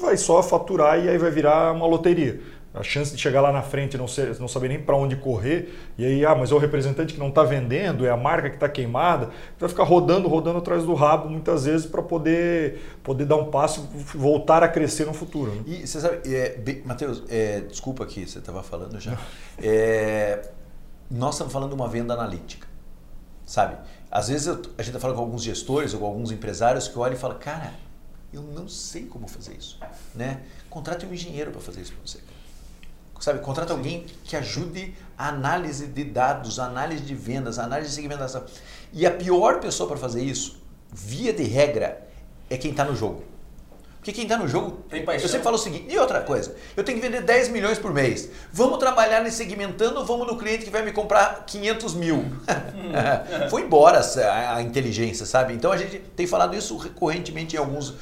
Vai 0.00 0.16
só 0.16 0.40
faturar 0.40 1.04
e 1.04 1.08
aí 1.08 1.18
vai 1.18 1.32
virar 1.32 1.72
uma 1.72 1.86
loteria 1.86 2.40
a 2.74 2.82
chance 2.82 3.14
de 3.14 3.20
chegar 3.20 3.42
lá 3.42 3.52
na 3.52 3.62
frente 3.62 3.94
e 3.94 3.98
não, 3.98 4.08
ser, 4.08 4.38
não 4.40 4.48
saber 4.48 4.68
nem 4.68 4.80
para 4.80 4.96
onde 4.96 5.14
correr, 5.16 5.78
e 5.98 6.04
aí, 6.06 6.24
ah, 6.24 6.34
mas 6.34 6.50
é 6.50 6.54
o 6.54 6.58
representante 6.58 7.12
que 7.12 7.20
não 7.20 7.28
está 7.28 7.42
vendendo, 7.42 8.06
é 8.06 8.10
a 8.10 8.16
marca 8.16 8.48
que 8.48 8.56
está 8.56 8.68
queimada, 8.68 9.30
vai 9.58 9.68
ficar 9.68 9.84
rodando, 9.84 10.26
rodando 10.26 10.58
atrás 10.58 10.84
do 10.84 10.94
rabo 10.94 11.28
muitas 11.28 11.66
vezes 11.66 11.86
para 11.86 12.02
poder, 12.02 12.80
poder 13.02 13.26
dar 13.26 13.36
um 13.36 13.50
passo 13.50 13.88
e 13.94 14.16
voltar 14.16 14.62
a 14.62 14.68
crescer 14.68 15.04
no 15.04 15.12
futuro. 15.12 15.50
Né? 15.52 15.62
E 15.66 15.86
você 15.86 16.00
sabe, 16.00 16.34
é, 16.34 16.82
Matheus, 16.84 17.22
é, 17.28 17.60
desculpa 17.60 18.06
que 18.06 18.26
você 18.26 18.38
estava 18.38 18.62
falando 18.62 18.98
já, 18.98 19.18
é, 19.62 20.48
nós 21.10 21.34
estamos 21.34 21.52
falando 21.52 21.68
de 21.70 21.74
uma 21.74 21.88
venda 21.88 22.14
analítica, 22.14 22.66
sabe? 23.44 23.76
Às 24.10 24.28
vezes 24.28 24.46
eu, 24.46 24.54
a 24.54 24.82
gente 24.82 24.88
está 24.88 24.98
falando 24.98 25.16
com 25.16 25.22
alguns 25.22 25.42
gestores 25.42 25.92
ou 25.92 26.00
com 26.00 26.06
alguns 26.06 26.30
empresários 26.30 26.88
que 26.88 26.98
olham 26.98 27.16
e 27.16 27.18
falam, 27.18 27.38
cara, 27.38 27.74
eu 28.32 28.40
não 28.40 28.66
sei 28.66 29.04
como 29.04 29.28
fazer 29.28 29.52
isso, 29.52 29.78
né? 30.14 30.40
Contrate 30.70 31.04
um 31.04 31.12
engenheiro 31.12 31.50
para 31.50 31.60
fazer 31.60 31.82
isso 31.82 31.92
para 31.92 32.00
você 32.06 32.18
sabe? 33.22 33.38
Contrata 33.38 33.72
alguém 33.72 34.04
que 34.24 34.36
ajude 34.36 34.94
a 35.16 35.28
análise 35.28 35.86
de 35.86 36.02
dados, 36.02 36.58
análise 36.58 37.04
de 37.04 37.14
vendas, 37.14 37.56
análise 37.56 37.90
de 37.90 37.94
segmentação. 37.94 38.44
E 38.92 39.06
a 39.06 39.12
pior 39.12 39.60
pessoa 39.60 39.88
para 39.88 39.96
fazer 39.96 40.24
isso, 40.24 40.60
via 40.92 41.32
de 41.32 41.44
regra, 41.44 42.04
é 42.50 42.56
quem 42.56 42.72
está 42.72 42.84
no 42.84 42.96
jogo. 42.96 43.22
Porque 44.02 44.10
quem 44.10 44.24
está 44.24 44.36
no 44.36 44.48
jogo, 44.48 44.82
tem 44.90 45.04
paixão. 45.04 45.22
Eu 45.22 45.28
sempre 45.28 45.44
falo 45.44 45.54
o 45.54 45.58
seguinte, 45.60 45.86
e 45.88 45.96
outra 45.96 46.20
coisa, 46.22 46.56
eu 46.76 46.82
tenho 46.82 47.00
que 47.00 47.06
vender 47.06 47.22
10 47.22 47.50
milhões 47.50 47.78
por 47.78 47.94
mês. 47.94 48.28
Vamos 48.52 48.78
trabalhar 48.78 49.22
nesse 49.22 49.36
segmentando 49.36 50.00
ou 50.00 50.04
vamos 50.04 50.26
no 50.26 50.36
cliente 50.36 50.64
que 50.64 50.70
vai 50.70 50.84
me 50.84 50.90
comprar 50.90 51.44
500 51.46 51.94
mil? 51.94 52.24
Foi 53.48 53.62
embora 53.62 54.00
a, 54.00 54.56
a, 54.56 54.60
inteligência, 54.62 55.24
sabe? 55.24 55.54
Então 55.54 55.70
a 55.70 55.76
gente 55.76 56.00
tem 56.16 56.26
falado 56.26 56.56
isso 56.56 56.76
recorrentemente 56.76 57.54
em 57.54 57.60
alguns. 57.60 57.94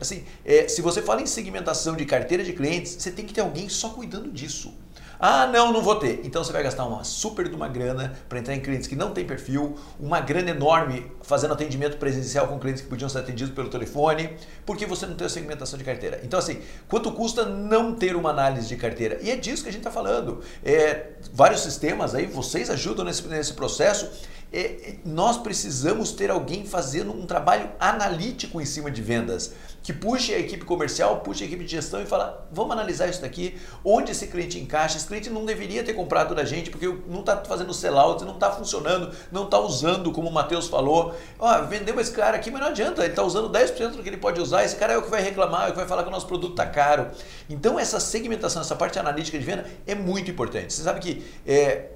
Assim, 0.00 0.24
é, 0.44 0.66
se 0.66 0.82
você 0.82 1.00
fala 1.00 1.22
em 1.22 1.26
segmentação 1.26 1.94
de 1.94 2.04
carteira 2.04 2.42
de 2.42 2.52
clientes, 2.52 2.96
você 2.98 3.12
tem 3.12 3.24
que 3.24 3.32
ter 3.32 3.42
alguém 3.42 3.68
só 3.68 3.90
cuidando 3.90 4.28
disso. 4.32 4.74
Ah, 5.18 5.46
não, 5.46 5.72
não 5.72 5.82
vou 5.82 5.96
ter. 5.96 6.20
Então 6.24 6.44
você 6.44 6.52
vai 6.52 6.62
gastar 6.62 6.84
uma 6.84 7.04
super 7.04 7.48
de 7.48 7.54
uma 7.54 7.68
grana 7.68 8.14
para 8.28 8.38
entrar 8.38 8.54
em 8.54 8.60
clientes 8.60 8.86
que 8.86 8.94
não 8.94 9.12
têm 9.12 9.24
perfil, 9.24 9.76
uma 9.98 10.20
grana 10.20 10.50
enorme 10.50 11.10
fazendo 11.22 11.54
atendimento 11.54 11.96
presencial 11.96 12.48
com 12.48 12.58
clientes 12.58 12.82
que 12.82 12.88
podiam 12.88 13.08
ser 13.08 13.18
atendidos 13.18 13.54
pelo 13.54 13.68
telefone, 13.68 14.36
porque 14.64 14.86
você 14.86 15.06
não 15.06 15.14
tem 15.14 15.26
a 15.26 15.30
segmentação 15.30 15.78
de 15.78 15.84
carteira. 15.84 16.20
Então, 16.22 16.38
assim, 16.38 16.60
quanto 16.88 17.10
custa 17.12 17.44
não 17.44 17.94
ter 17.94 18.14
uma 18.14 18.30
análise 18.30 18.68
de 18.68 18.76
carteira? 18.76 19.18
E 19.22 19.30
é 19.30 19.36
disso 19.36 19.62
que 19.62 19.68
a 19.68 19.72
gente 19.72 19.80
está 19.80 19.90
falando. 19.90 20.42
É, 20.64 21.12
vários 21.32 21.60
sistemas 21.60 22.14
aí, 22.14 22.26
vocês 22.26 22.68
ajudam 22.70 23.04
nesse, 23.04 23.26
nesse 23.26 23.54
processo 23.54 24.10
é, 24.52 24.60
é, 24.60 24.96
nós 25.04 25.36
precisamos 25.36 26.12
ter 26.12 26.30
alguém 26.30 26.64
fazendo 26.64 27.12
um 27.12 27.26
trabalho 27.26 27.70
analítico 27.80 28.60
em 28.60 28.64
cima 28.64 28.90
de 28.90 29.02
vendas, 29.02 29.52
que 29.82 29.92
puxe 29.92 30.34
a 30.34 30.38
equipe 30.38 30.64
comercial, 30.64 31.20
puxe 31.20 31.44
a 31.44 31.46
equipe 31.46 31.64
de 31.64 31.70
gestão 31.72 32.00
e 32.02 32.06
fala, 32.06 32.46
vamos 32.50 32.72
analisar 32.72 33.08
isso 33.08 33.20
daqui, 33.20 33.56
onde 33.84 34.12
esse 34.12 34.26
cliente 34.28 34.58
encaixa, 34.58 34.96
esse 34.96 35.06
cliente 35.06 35.30
não 35.30 35.44
deveria 35.44 35.84
ter 35.84 35.94
comprado 35.94 36.34
da 36.34 36.44
gente, 36.44 36.70
porque 36.70 36.86
não 37.08 37.20
está 37.20 37.36
fazendo 37.44 37.72
sellout, 37.72 38.24
não 38.24 38.34
está 38.34 38.50
funcionando, 38.50 39.14
não 39.30 39.44
está 39.44 39.58
usando, 39.58 40.10
como 40.10 40.28
o 40.28 40.32
Matheus 40.32 40.68
falou, 40.68 41.14
ó, 41.38 41.62
vendeu 41.62 41.98
esse 42.00 42.12
cara 42.12 42.36
aqui, 42.36 42.50
mas 42.50 42.60
não 42.60 42.68
adianta, 42.68 43.02
ele 43.02 43.10
está 43.10 43.22
usando 43.22 43.50
10% 43.50 43.90
do 43.90 44.02
que 44.02 44.08
ele 44.08 44.16
pode 44.16 44.40
usar, 44.40 44.64
esse 44.64 44.76
cara 44.76 44.92
é 44.92 44.98
o 44.98 45.02
que 45.02 45.10
vai 45.10 45.22
reclamar, 45.22 45.66
é 45.66 45.68
o 45.68 45.70
que 45.70 45.78
vai 45.78 45.86
falar 45.86 46.02
que 46.02 46.08
o 46.08 46.12
nosso 46.12 46.26
produto 46.26 46.52
está 46.52 46.66
caro. 46.66 47.08
Então 47.48 47.78
essa 47.78 48.00
segmentação, 48.00 48.62
essa 48.62 48.74
parte 48.74 48.98
analítica 48.98 49.38
de 49.38 49.44
venda 49.44 49.66
é 49.86 49.94
muito 49.94 50.30
importante. 50.30 50.72
Você 50.72 50.82
sabe 50.82 51.00
que 51.00 51.24
é, 51.46 51.90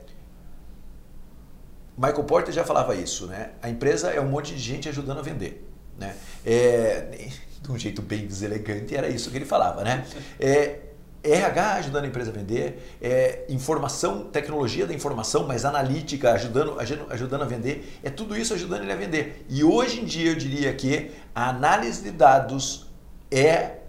Michael 1.96 2.24
Porter 2.24 2.52
já 2.52 2.64
falava 2.64 2.94
isso, 2.94 3.26
né? 3.26 3.50
A 3.62 3.68
empresa 3.68 4.10
é 4.10 4.20
um 4.20 4.28
monte 4.28 4.54
de 4.54 4.60
gente 4.60 4.88
ajudando 4.88 5.18
a 5.18 5.22
vender, 5.22 5.66
né? 5.98 6.14
É, 6.44 7.28
de 7.62 7.70
um 7.70 7.78
jeito 7.78 8.00
bem 8.00 8.26
deselegante, 8.26 8.96
era 8.96 9.08
isso 9.08 9.30
que 9.30 9.36
ele 9.36 9.44
falava, 9.44 9.84
né? 9.84 10.04
É, 10.38 10.80
RH 11.22 11.74
ajudando 11.74 12.04
a 12.04 12.08
empresa 12.08 12.30
a 12.30 12.32
vender, 12.32 12.96
é, 13.00 13.44
informação, 13.50 14.24
tecnologia 14.24 14.86
da 14.86 14.94
informação, 14.94 15.46
mas 15.46 15.66
analítica 15.66 16.32
ajudando, 16.32 16.78
ajudando 17.10 17.42
a 17.42 17.44
vender, 17.44 17.98
é 18.02 18.08
tudo 18.08 18.36
isso 18.36 18.54
ajudando 18.54 18.82
ele 18.82 18.92
a 18.92 18.96
vender. 18.96 19.44
E 19.48 19.62
hoje 19.62 20.00
em 20.00 20.04
dia 20.04 20.30
eu 20.30 20.34
diria 20.34 20.72
que 20.72 21.10
a 21.34 21.50
análise 21.50 22.02
de 22.02 22.10
dados 22.10 22.86
é 23.30 23.80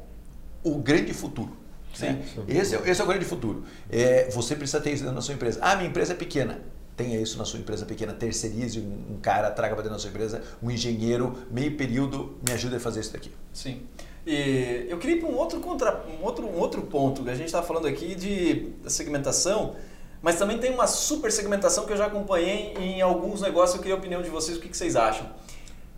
o 0.63 0.75
grande 0.77 1.13
futuro. 1.13 1.57
Sim. 1.93 2.19
Esse, 2.47 2.75
é, 2.75 2.89
esse 2.89 3.01
é 3.01 3.03
o 3.03 3.07
grande 3.07 3.25
futuro. 3.25 3.63
É, 3.89 4.29
você 4.29 4.55
precisa 4.55 4.81
ter 4.81 4.91
isso 4.91 5.03
dentro 5.03 5.15
da 5.15 5.21
sua 5.21 5.33
empresa. 5.33 5.59
Ah, 5.61 5.75
minha 5.75 5.89
empresa 5.89 6.13
é 6.13 6.15
pequena 6.15 6.59
tenha 6.95 7.19
isso 7.19 7.37
na 7.37 7.45
sua 7.45 7.59
empresa 7.59 7.85
pequena, 7.85 8.13
terceirize 8.13 8.79
um, 8.79 9.17
cara, 9.21 9.49
traga 9.51 9.73
para 9.73 9.83
dentro 9.83 9.97
da 9.97 9.99
sua 9.99 10.09
empresa, 10.09 10.43
um 10.61 10.69
engenheiro, 10.69 11.37
meio 11.49 11.75
período, 11.75 12.37
me 12.45 12.53
ajude 12.53 12.75
a 12.75 12.79
fazer 12.79 12.99
isso 12.99 13.13
daqui. 13.13 13.31
Sim. 13.53 13.81
E 14.25 14.85
eu 14.87 14.97
queria 14.99 15.15
ir 15.15 15.19
para 15.19 15.29
um 15.29 15.35
outro, 15.35 15.59
contra, 15.59 16.03
um 16.07 16.23
outro, 16.23 16.45
um 16.45 16.59
outro 16.59 16.81
ponto, 16.83 17.27
a 17.27 17.33
gente 17.33 17.47
está 17.47 17.63
falando 17.63 17.87
aqui 17.87 18.13
de 18.13 18.73
segmentação, 18.87 19.75
mas 20.21 20.37
também 20.37 20.59
tem 20.59 20.71
uma 20.71 20.85
super 20.85 21.31
segmentação 21.31 21.85
que 21.85 21.93
eu 21.93 21.97
já 21.97 22.05
acompanhei 22.05 22.73
em 22.77 23.01
alguns 23.01 23.41
negócios, 23.41 23.75
eu 23.75 23.81
queria 23.81 23.95
a 23.95 23.97
opinião 23.97 24.21
de 24.21 24.29
vocês, 24.29 24.57
o 24.57 24.61
que, 24.61 24.69
que 24.69 24.77
vocês 24.77 24.95
acham? 24.95 25.27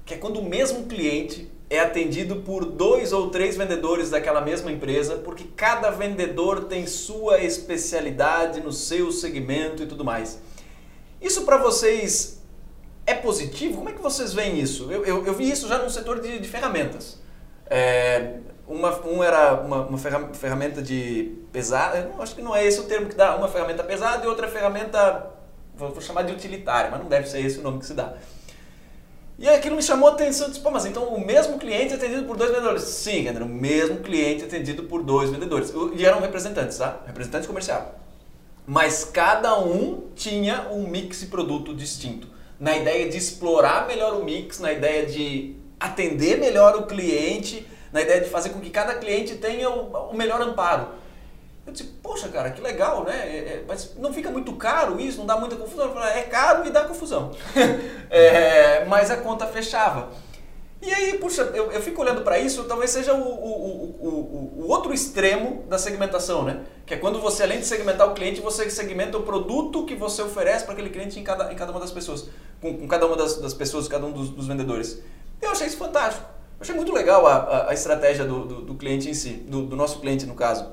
Que 0.06 0.14
é 0.14 0.18
quando 0.18 0.40
o 0.40 0.44
mesmo 0.48 0.86
cliente 0.86 1.52
é 1.70 1.80
atendido 1.80 2.38
por 2.38 2.66
dois 2.66 3.12
ou 3.12 3.30
três 3.30 3.58
vendedores 3.58 4.10
daquela 4.10 4.40
mesma 4.40 4.72
empresa, 4.72 5.16
porque 5.16 5.46
cada 5.56 5.90
vendedor 5.90 6.66
tem 6.66 6.86
sua 6.86 7.40
especialidade 7.40 8.62
no 8.62 8.72
seu 8.72 9.12
segmento 9.12 9.84
e 9.84 9.86
tudo 9.86 10.06
mais. 10.06 10.40
Isso 11.24 11.44
para 11.46 11.56
vocês 11.56 12.44
é 13.06 13.14
positivo? 13.14 13.78
Como 13.78 13.90
é 13.90 13.94
que 13.94 14.02
vocês 14.02 14.34
veem 14.34 14.60
isso? 14.60 14.92
Eu, 14.92 15.06
eu, 15.06 15.26
eu 15.26 15.34
vi 15.34 15.50
isso 15.50 15.70
já 15.70 15.78
no 15.78 15.90
setor 15.90 16.20
de, 16.20 16.38
de 16.38 16.48
ferramentas. 16.50 17.18
É, 17.66 18.40
uma, 18.68 19.00
um 19.08 19.24
era 19.24 19.54
uma, 19.54 19.86
uma 19.88 19.98
ferramenta 19.98 20.82
de 20.82 21.34
pesada, 21.52 22.12
acho 22.20 22.36
que 22.36 22.42
não 22.42 22.54
é 22.54 22.66
esse 22.66 22.80
o 22.82 22.84
termo 22.84 23.08
que 23.08 23.16
dá, 23.16 23.38
uma 23.38 23.48
ferramenta 23.48 23.84
pesada 23.84 24.26
e 24.26 24.28
outra 24.28 24.50
ferramenta, 24.50 25.32
vou, 25.74 25.92
vou, 25.92 26.02
chamar 26.02 26.24
de 26.24 26.34
utilitária, 26.34 26.92
mas 26.92 27.00
não 27.00 27.08
deve 27.08 27.28
ser 27.30 27.40
esse 27.40 27.60
o 27.60 27.64
nome 27.64 27.80
que 27.80 27.86
se 27.86 27.94
dá. 27.94 28.16
E 29.40 29.48
aquilo 29.48 29.78
me 29.78 29.82
chamou 29.82 30.10
a 30.10 30.12
atenção, 30.12 30.50
disse, 30.50 30.60
pô, 30.60 30.72
mas 30.72 30.86
então 30.86 31.06
o 31.06 31.26
mesmo 31.26 31.58
cliente 31.58 31.94
é 31.94 31.96
atendido 31.96 32.26
por 32.26 32.36
dois 32.36 32.52
vendedores? 32.52 32.84
Sim, 32.84 33.30
André, 33.30 33.46
o 33.46 33.48
mesmo 33.48 33.98
cliente 34.00 34.44
é 34.44 34.46
atendido 34.46 34.84
por 34.84 35.02
dois 35.02 35.30
vendedores. 35.30 35.74
E 35.96 36.06
eram 36.06 36.20
representantes, 36.20 36.78
tá? 36.78 37.02
Representantes 37.08 37.48
comerciais 37.48 38.04
mas 38.66 39.04
cada 39.04 39.60
um 39.60 40.10
tinha 40.16 40.68
um 40.72 40.88
mix 40.88 41.22
de 41.22 41.26
produto 41.28 41.76
distinto. 41.76 42.28
Na 42.60 42.78
ideia 42.78 43.10
de 43.10 43.18
explorar 43.18 43.88
melhor 43.88 44.14
o 44.14 44.24
mix, 44.24 44.60
na 44.60 44.72
ideia 44.72 45.06
de 45.06 45.56
atender 45.80 46.40
melhor 46.40 46.76
o 46.78 46.86
cliente, 46.86 47.68
na 47.92 48.02
ideia 48.02 48.22
de 48.22 48.30
fazer 48.30 48.50
com 48.50 48.60
que 48.62 48.70
cada 48.70 48.96
cliente 48.96 49.36
tenha 49.36 49.70
o, 49.70 50.16
melhor 50.16 50.42
amparo. 50.42 50.88
Eu 51.66 51.74
disse, 51.74 51.86
poxa, 52.02 52.28
cara, 52.30 52.52
que 52.52 52.62
legal, 52.62 53.04
né? 53.04 53.16
É, 53.16 53.38
é, 53.38 53.64
mas 53.68 53.96
não 53.98 54.14
fica 54.14 54.30
muito 54.30 54.54
caro 54.54 55.00
isso, 55.00 55.20
não 55.20 55.26
dá 55.26 55.38
muita 55.38 55.56
confusão? 55.56 55.86
Eu 55.86 55.94
falei, 55.94 56.20
é 56.20 56.24
caro 56.24 56.66
e 56.66 56.70
dá 56.70 56.84
confusão. 56.84 57.32
é, 58.10 58.86
mas 58.86 59.12
a 59.12 59.18
conta 59.18 59.46
fechava. 59.46 60.10
E 60.86 60.94
aí, 60.94 61.18
puxa, 61.18 61.44
eu, 61.54 61.72
eu 61.72 61.82
fico 61.82 62.02
olhando 62.02 62.24
para 62.24 62.38
isso, 62.38 62.66
talvez 62.66 62.92
seja 62.92 63.14
o, 63.14 63.22
o, 63.22 63.96
o, 64.02 64.64
o, 64.64 64.68
outro 64.68 64.94
extremo 64.94 65.64
da 65.70 65.78
segmentação, 65.78 66.44
né? 66.44 66.66
Que 66.86 66.96
é 66.96 66.98
quando 66.98 67.22
você, 67.22 67.44
além 67.44 67.62
de 67.62 67.66
segmentar 67.66 68.10
o 68.10 68.14
cliente, 68.14 68.42
você 68.42 68.70
segmenta 68.70 69.18
o 69.18 69.24
produto 69.24 69.86
que 69.86 69.96
você 69.96 70.22
oferece 70.22 70.66
para 70.66 70.74
aquele 70.74 70.90
cliente 70.90 71.18
em 71.18 71.24
cada, 71.24 71.54
em 71.54 71.56
cada 71.56 71.72
uma 71.72 71.80
das 71.80 71.92
pessoas, 71.92 72.28
com, 72.60 72.80
com 72.80 72.86
cada 72.86 73.06
uma 73.06 73.16
das, 73.16 73.38
das, 73.38 73.54
pessoas, 73.54 73.88
cada 73.88 74.06
um 74.06 74.12
dos, 74.12 74.30
dos, 74.32 74.46
vendedores. 74.46 75.02
Eu 75.42 75.52
achei 75.52 75.68
isso 75.68 75.78
fantástico. 75.78 76.26
Eu 76.26 76.64
achei 76.64 76.76
muito 76.76 76.92
legal 76.92 77.26
a, 77.28 77.34
a, 77.34 77.70
a 77.70 77.74
estratégia 77.74 78.26
do, 78.26 78.46
do, 78.46 78.62
do, 78.64 78.76
cliente 78.76 79.10
em 79.10 79.14
si, 79.14 79.30
do, 79.48 79.66
do 79.66 79.78
nosso 79.78 80.02
cliente 80.02 80.26
no 80.26 80.36
caso. 80.36 80.68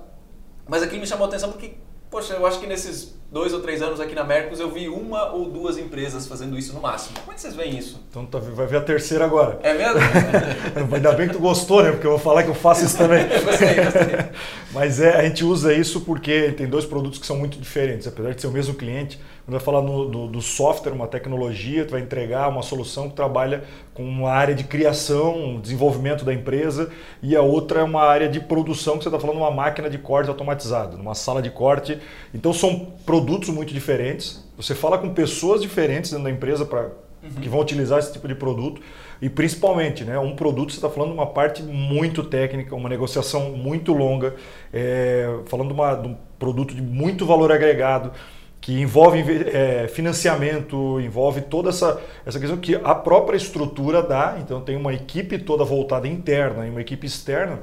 Mas 0.66 0.83
aquilo 0.83 1.01
me 1.01 1.07
chamou 1.07 1.27
a 1.27 1.29
atenção 1.29 1.53
porque, 1.53 1.75
poxa, 2.11 2.35
eu 2.35 2.44
acho 2.44 2.59
que 2.59 2.66
nesses 2.66 3.14
dois 3.30 3.52
ou 3.52 3.60
três 3.60 3.80
anos 3.80 4.00
aqui 4.00 4.14
na 4.14 4.24
Mercos, 4.24 4.58
eu 4.58 4.70
vi 4.70 4.88
uma 4.88 5.32
ou 5.32 5.48
duas 5.48 5.78
empresas 5.78 6.26
fazendo 6.26 6.58
isso 6.58 6.72
no 6.72 6.80
máximo. 6.80 7.16
Como 7.20 7.30
é 7.30 7.34
que 7.34 7.40
vocês 7.40 7.54
veem 7.54 7.78
isso? 7.78 8.02
Então 8.10 8.26
tá, 8.26 8.38
vai 8.38 8.66
ver 8.66 8.78
a 8.78 8.80
terceira 8.80 9.24
agora. 9.24 9.60
É 9.62 9.72
mesmo? 9.72 10.00
Ainda 10.92 11.12
bem 11.12 11.28
que 11.28 11.34
tu 11.34 11.40
gostou, 11.40 11.82
né? 11.82 11.92
Porque 11.92 12.06
eu 12.06 12.12
vou 12.12 12.18
falar 12.18 12.42
que 12.42 12.48
eu 12.48 12.54
faço 12.54 12.84
isso 12.84 12.98
também. 12.98 13.24
gostei, 13.44 13.74
gostei. 13.74 14.30
Mas 14.74 15.00
é, 15.00 15.16
a 15.16 15.22
gente 15.22 15.44
usa 15.44 15.72
isso 15.72 16.00
porque 16.00 16.52
tem 16.52 16.66
dois 16.66 16.84
produtos 16.84 17.18
que 17.18 17.26
são 17.26 17.36
muito 17.36 17.58
diferentes. 17.58 18.06
Apesar 18.06 18.34
de 18.34 18.40
ser 18.40 18.48
o 18.48 18.52
mesmo 18.52 18.74
cliente, 18.74 19.20
quando 19.44 19.52
vai 19.52 19.60
falar 19.60 19.82
no, 19.82 20.08
do, 20.08 20.26
do, 20.28 20.42
software, 20.42 20.92
uma 20.92 21.06
tecnologia, 21.06 21.84
tu 21.84 21.92
vai 21.92 22.00
entregar 22.00 22.48
uma 22.48 22.62
solução 22.62 23.08
que 23.08 23.16
trabalha 23.16 23.64
com 23.94 24.04
uma 24.04 24.30
área 24.30 24.54
de 24.54 24.64
criação, 24.64 25.58
desenvolvimento 25.60 26.24
da 26.24 26.32
empresa, 26.32 26.90
e 27.22 27.34
a 27.34 27.42
outra 27.42 27.80
é 27.80 27.82
uma 27.82 28.02
área 28.02 28.28
de 28.28 28.38
produção, 28.38 28.96
que 28.96 29.02
você 29.02 29.08
está 29.08 29.18
falando 29.18 29.38
uma 29.38 29.50
máquina 29.50 29.90
de 29.90 29.98
corte 29.98 30.28
automatizada, 30.28 30.96
numa 30.96 31.14
sala 31.14 31.42
de 31.42 31.50
corte. 31.50 31.98
Então 32.32 32.52
são 32.52 32.92
produtos 33.04 33.19
muito 33.52 33.72
diferentes. 33.72 34.44
Você 34.56 34.74
fala 34.74 34.98
com 34.98 35.12
pessoas 35.12 35.62
diferentes 35.62 36.11
dentro 36.11 36.24
da 36.24 36.30
empresa 36.30 36.64
para 36.64 36.90
uhum. 37.22 37.40
que 37.40 37.48
vão 37.48 37.61
utilizar 37.61 37.98
esse 37.98 38.12
tipo 38.12 38.26
de 38.26 38.35
produto. 38.35 38.80
E 39.20 39.28
principalmente, 39.28 40.04
né, 40.04 40.18
um 40.18 40.35
produto, 40.35 40.72
você 40.72 40.78
está 40.78 40.88
falando 40.88 41.11
de 41.11 41.16
uma 41.16 41.26
parte 41.26 41.62
muito 41.62 42.22
técnica, 42.24 42.74
uma 42.74 42.88
negociação 42.88 43.50
muito 43.50 43.92
longa, 43.92 44.35
é, 44.72 45.40
falando 45.46 45.68
de, 45.68 45.74
uma, 45.74 45.94
de 45.94 46.09
um 46.09 46.16
produto 46.38 46.74
de 46.74 46.80
muito 46.80 47.26
valor 47.26 47.52
agregado 47.52 48.12
que 48.61 48.78
envolve 48.78 49.22
é, 49.52 49.88
financiamento, 49.88 51.00
envolve 51.00 51.40
toda 51.42 51.70
essa, 51.70 52.00
essa 52.26 52.38
questão 52.38 52.59
que 52.59 52.74
a 52.74 52.94
própria 52.94 53.37
estrutura 53.37 54.02
dá. 54.02 54.37
Então, 54.38 54.61
tem 54.61 54.76
uma 54.76 54.92
equipe 54.92 55.38
toda 55.38 55.64
voltada 55.64 56.06
interna 56.06 56.66
e 56.66 56.70
uma 56.70 56.80
equipe 56.80 57.06
externa 57.06 57.61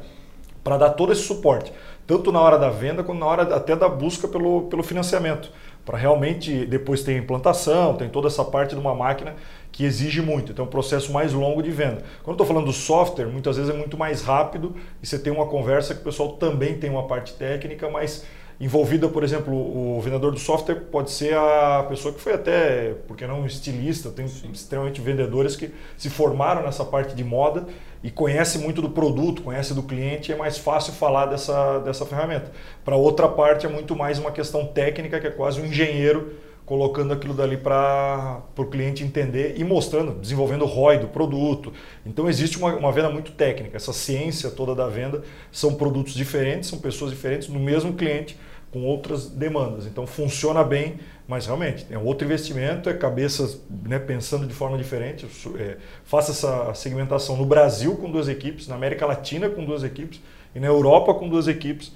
para 0.63 0.78
dar 0.78 0.89
todo 0.91 1.13
esse 1.13 1.22
suporte, 1.22 1.72
tanto 2.08 2.32
na 2.32 2.39
hora 2.39 2.58
da 2.58 2.70
venda 2.70 3.04
quanto 3.04 3.20
na 3.20 3.26
hora 3.26 3.43
até 3.56 3.76
da 3.76 3.89
busca 3.89 4.28
pelo, 4.28 4.63
pelo 4.63 4.82
financiamento. 4.82 5.52
Para 5.86 5.98
realmente 5.98 6.65
depois 6.65 7.04
ter 7.04 7.17
implantação, 7.17 7.96
tem 7.96 8.10
toda 8.10 8.28
essa 8.28 8.43
parte 8.43 8.74
de 8.74 8.82
uma 8.82 8.96
máquina 8.96 9.36
que 9.72 9.86
exige 9.86 10.22
muito, 10.22 10.52
então 10.52 10.65
é 10.65 10.67
um 10.67 10.72
processo 10.72 11.12
mais 11.12 11.34
longo 11.34 11.62
de 11.62 11.70
venda. 11.70 12.04
Quando 12.24 12.34
estou 12.34 12.48
falando 12.48 12.65
do 12.65 12.74
software, 12.74 13.28
muitas 13.28 13.58
vezes 13.58 13.74
é 13.74 13.78
muito 13.78 13.98
mais 13.98 14.24
rápido 14.24 14.76
e 15.04 15.06
você 15.06 15.20
tem 15.20 15.32
uma 15.32 15.46
conversa 15.46 15.93
que 15.93 16.02
o 16.02 16.04
pessoal 16.04 16.34
também 16.34 16.78
tem 16.78 16.89
uma 16.89 17.08
parte 17.08 17.34
técnica, 17.34 17.89
mas 17.89 18.26
envolvida, 18.60 19.08
por 19.08 19.24
exemplo, 19.24 19.54
o 19.54 20.02
vendedor 20.02 20.32
do 20.32 20.39
software 20.39 20.76
pode 20.91 21.12
ser 21.12 21.36
a 21.36 21.86
pessoa 21.88 22.13
que 22.13 22.20
foi 22.20 22.34
até, 22.34 22.96
porque 23.08 23.28
não 23.28 23.41
um 23.41 23.46
estilista, 23.46 24.10
tem 24.10 24.28
Sim. 24.28 24.50
extremamente 24.52 25.00
vendedores 25.00 25.56
que 25.56 25.72
se 25.96 26.10
formaram 26.10 26.63
nessa 26.63 26.84
parte 26.84 27.15
de 27.15 27.24
moda 27.24 27.67
e 28.04 28.10
conhece 28.10 28.58
muito 28.58 28.82
do 28.82 28.89
produto, 28.89 29.43
conhece 29.43 29.74
do 29.74 29.84
cliente, 29.84 30.32
e 30.32 30.34
é 30.34 30.38
mais 30.38 30.58
fácil 30.58 30.93
falar 30.93 31.28
dessa, 31.28 31.80
dessa 31.80 32.06
ferramenta. 32.06 32.52
Para 32.84 32.96
outra 32.96 33.28
parte 33.28 33.65
é 33.65 33.70
muito 33.70 33.96
mais 33.96 34.17
uma 34.17 34.32
questão 34.32 34.65
técnica, 34.65 35.20
que 35.20 35.28
é 35.28 35.32
quase 35.32 35.62
um 35.62 35.65
engenheiro 35.65 36.34
colocando 36.65 37.13
aquilo 37.13 37.34
dali 37.34 37.56
para 37.56 38.41
o 38.58 38.65
cliente 38.65 39.02
entender 39.02 39.56
e 39.58 39.63
mostrando, 39.63 40.20
desenvolvendo 40.20 40.63
o 40.63 40.65
ROI 40.65 40.98
do 40.98 41.08
produto. 41.08 41.72
Então 42.06 42.28
existe 42.28 42.58
uma, 42.58 42.76
uma, 42.76 42.91
venda 42.91 43.10
muito 43.10 43.32
técnica, 43.32 43.78
essa 43.78 43.93
ciência 43.93 44.52
toda 44.52 44.76
da 44.76 44.86
venda 44.86 45.24
são 45.50 45.76
produtos 45.76 46.13
diferentes, 46.13 46.67
são 46.70 46.78
pessoas 46.78 47.12
diferentes 47.12 47.48
no 47.48 47.58
mesmo 47.58 47.93
cliente 47.93 48.38
com 48.78 48.86
outras 48.86 49.28
demandas. 49.28 49.88
Então 49.88 50.06
funciona 50.06 50.63
bem, 50.63 51.00
mas 51.28 51.48
realmente 51.48 51.86
é 51.90 51.98
outro 51.98 52.26
investimento, 52.26 52.90
é 52.90 52.94
cabeças 52.94 53.60
né, 53.70 53.98
pensando 53.98 54.46
de 54.46 54.54
forma 54.54 54.78
diferente. 54.78 55.28
É, 55.58 55.78
faça 56.04 56.32
essa 56.32 56.74
segmentação 56.76 57.36
no 57.36 57.46
Brasil 57.46 57.96
com 57.96 58.10
duas 58.12 58.28
equipes, 58.28 58.68
na 58.68 58.76
América 58.76 59.06
Latina 59.06 59.50
com 59.50 59.66
duas 59.66 59.84
equipes 59.84 60.22
e 60.54 60.60
na 60.60 60.68
Europa 60.68 61.13
com 61.16 61.28
duas 61.28 61.48
equipes 61.48 61.92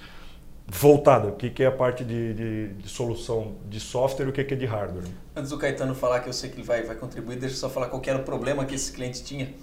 voltada. 0.68 1.28
O 1.28 1.36
que 1.36 1.62
é 1.62 1.68
a 1.68 1.72
parte 1.72 2.04
de, 2.04 2.34
de, 2.34 2.68
de 2.70 2.90
solução 2.90 3.56
de 3.70 3.80
software 3.80 4.26
e 4.26 4.30
o 4.30 4.32
que 4.32 4.42
é 4.42 4.56
de 4.56 4.66
hardware. 4.66 5.06
Antes 5.36 5.52
do 5.52 5.58
Caetano 5.58 5.94
falar, 5.94 6.22
que 6.22 6.30
eu 6.30 6.34
sei 6.34 6.50
que 6.50 6.56
ele 6.56 6.64
vai, 6.64 6.82
vai 6.82 6.96
contribuir, 6.96 7.38
deixa 7.38 7.56
eu 7.56 7.60
só 7.60 7.70
falar 7.70 7.88
qual 7.88 8.02
era 8.08 8.18
o 8.18 8.24
problema 8.24 8.66
que 8.66 8.74
esse 8.74 8.92
cliente 8.92 9.24
tinha. 9.24 9.54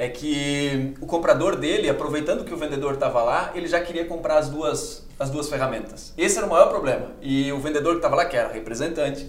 É 0.00 0.08
que 0.08 0.94
o 1.00 1.06
comprador 1.06 1.56
dele, 1.56 1.90
aproveitando 1.90 2.44
que 2.44 2.54
o 2.54 2.56
vendedor 2.56 2.94
estava 2.94 3.20
lá, 3.20 3.50
ele 3.56 3.66
já 3.66 3.80
queria 3.80 4.04
comprar 4.04 4.38
as 4.38 4.48
duas, 4.48 5.04
as 5.18 5.28
duas 5.28 5.48
ferramentas. 5.48 6.14
Esse 6.16 6.38
era 6.38 6.46
o 6.46 6.50
maior 6.50 6.68
problema. 6.68 7.10
E 7.20 7.50
o 7.50 7.58
vendedor 7.58 7.94
que 7.94 7.98
estava 7.98 8.14
lá, 8.14 8.24
que 8.24 8.36
era 8.36 8.52
representante, 8.52 9.28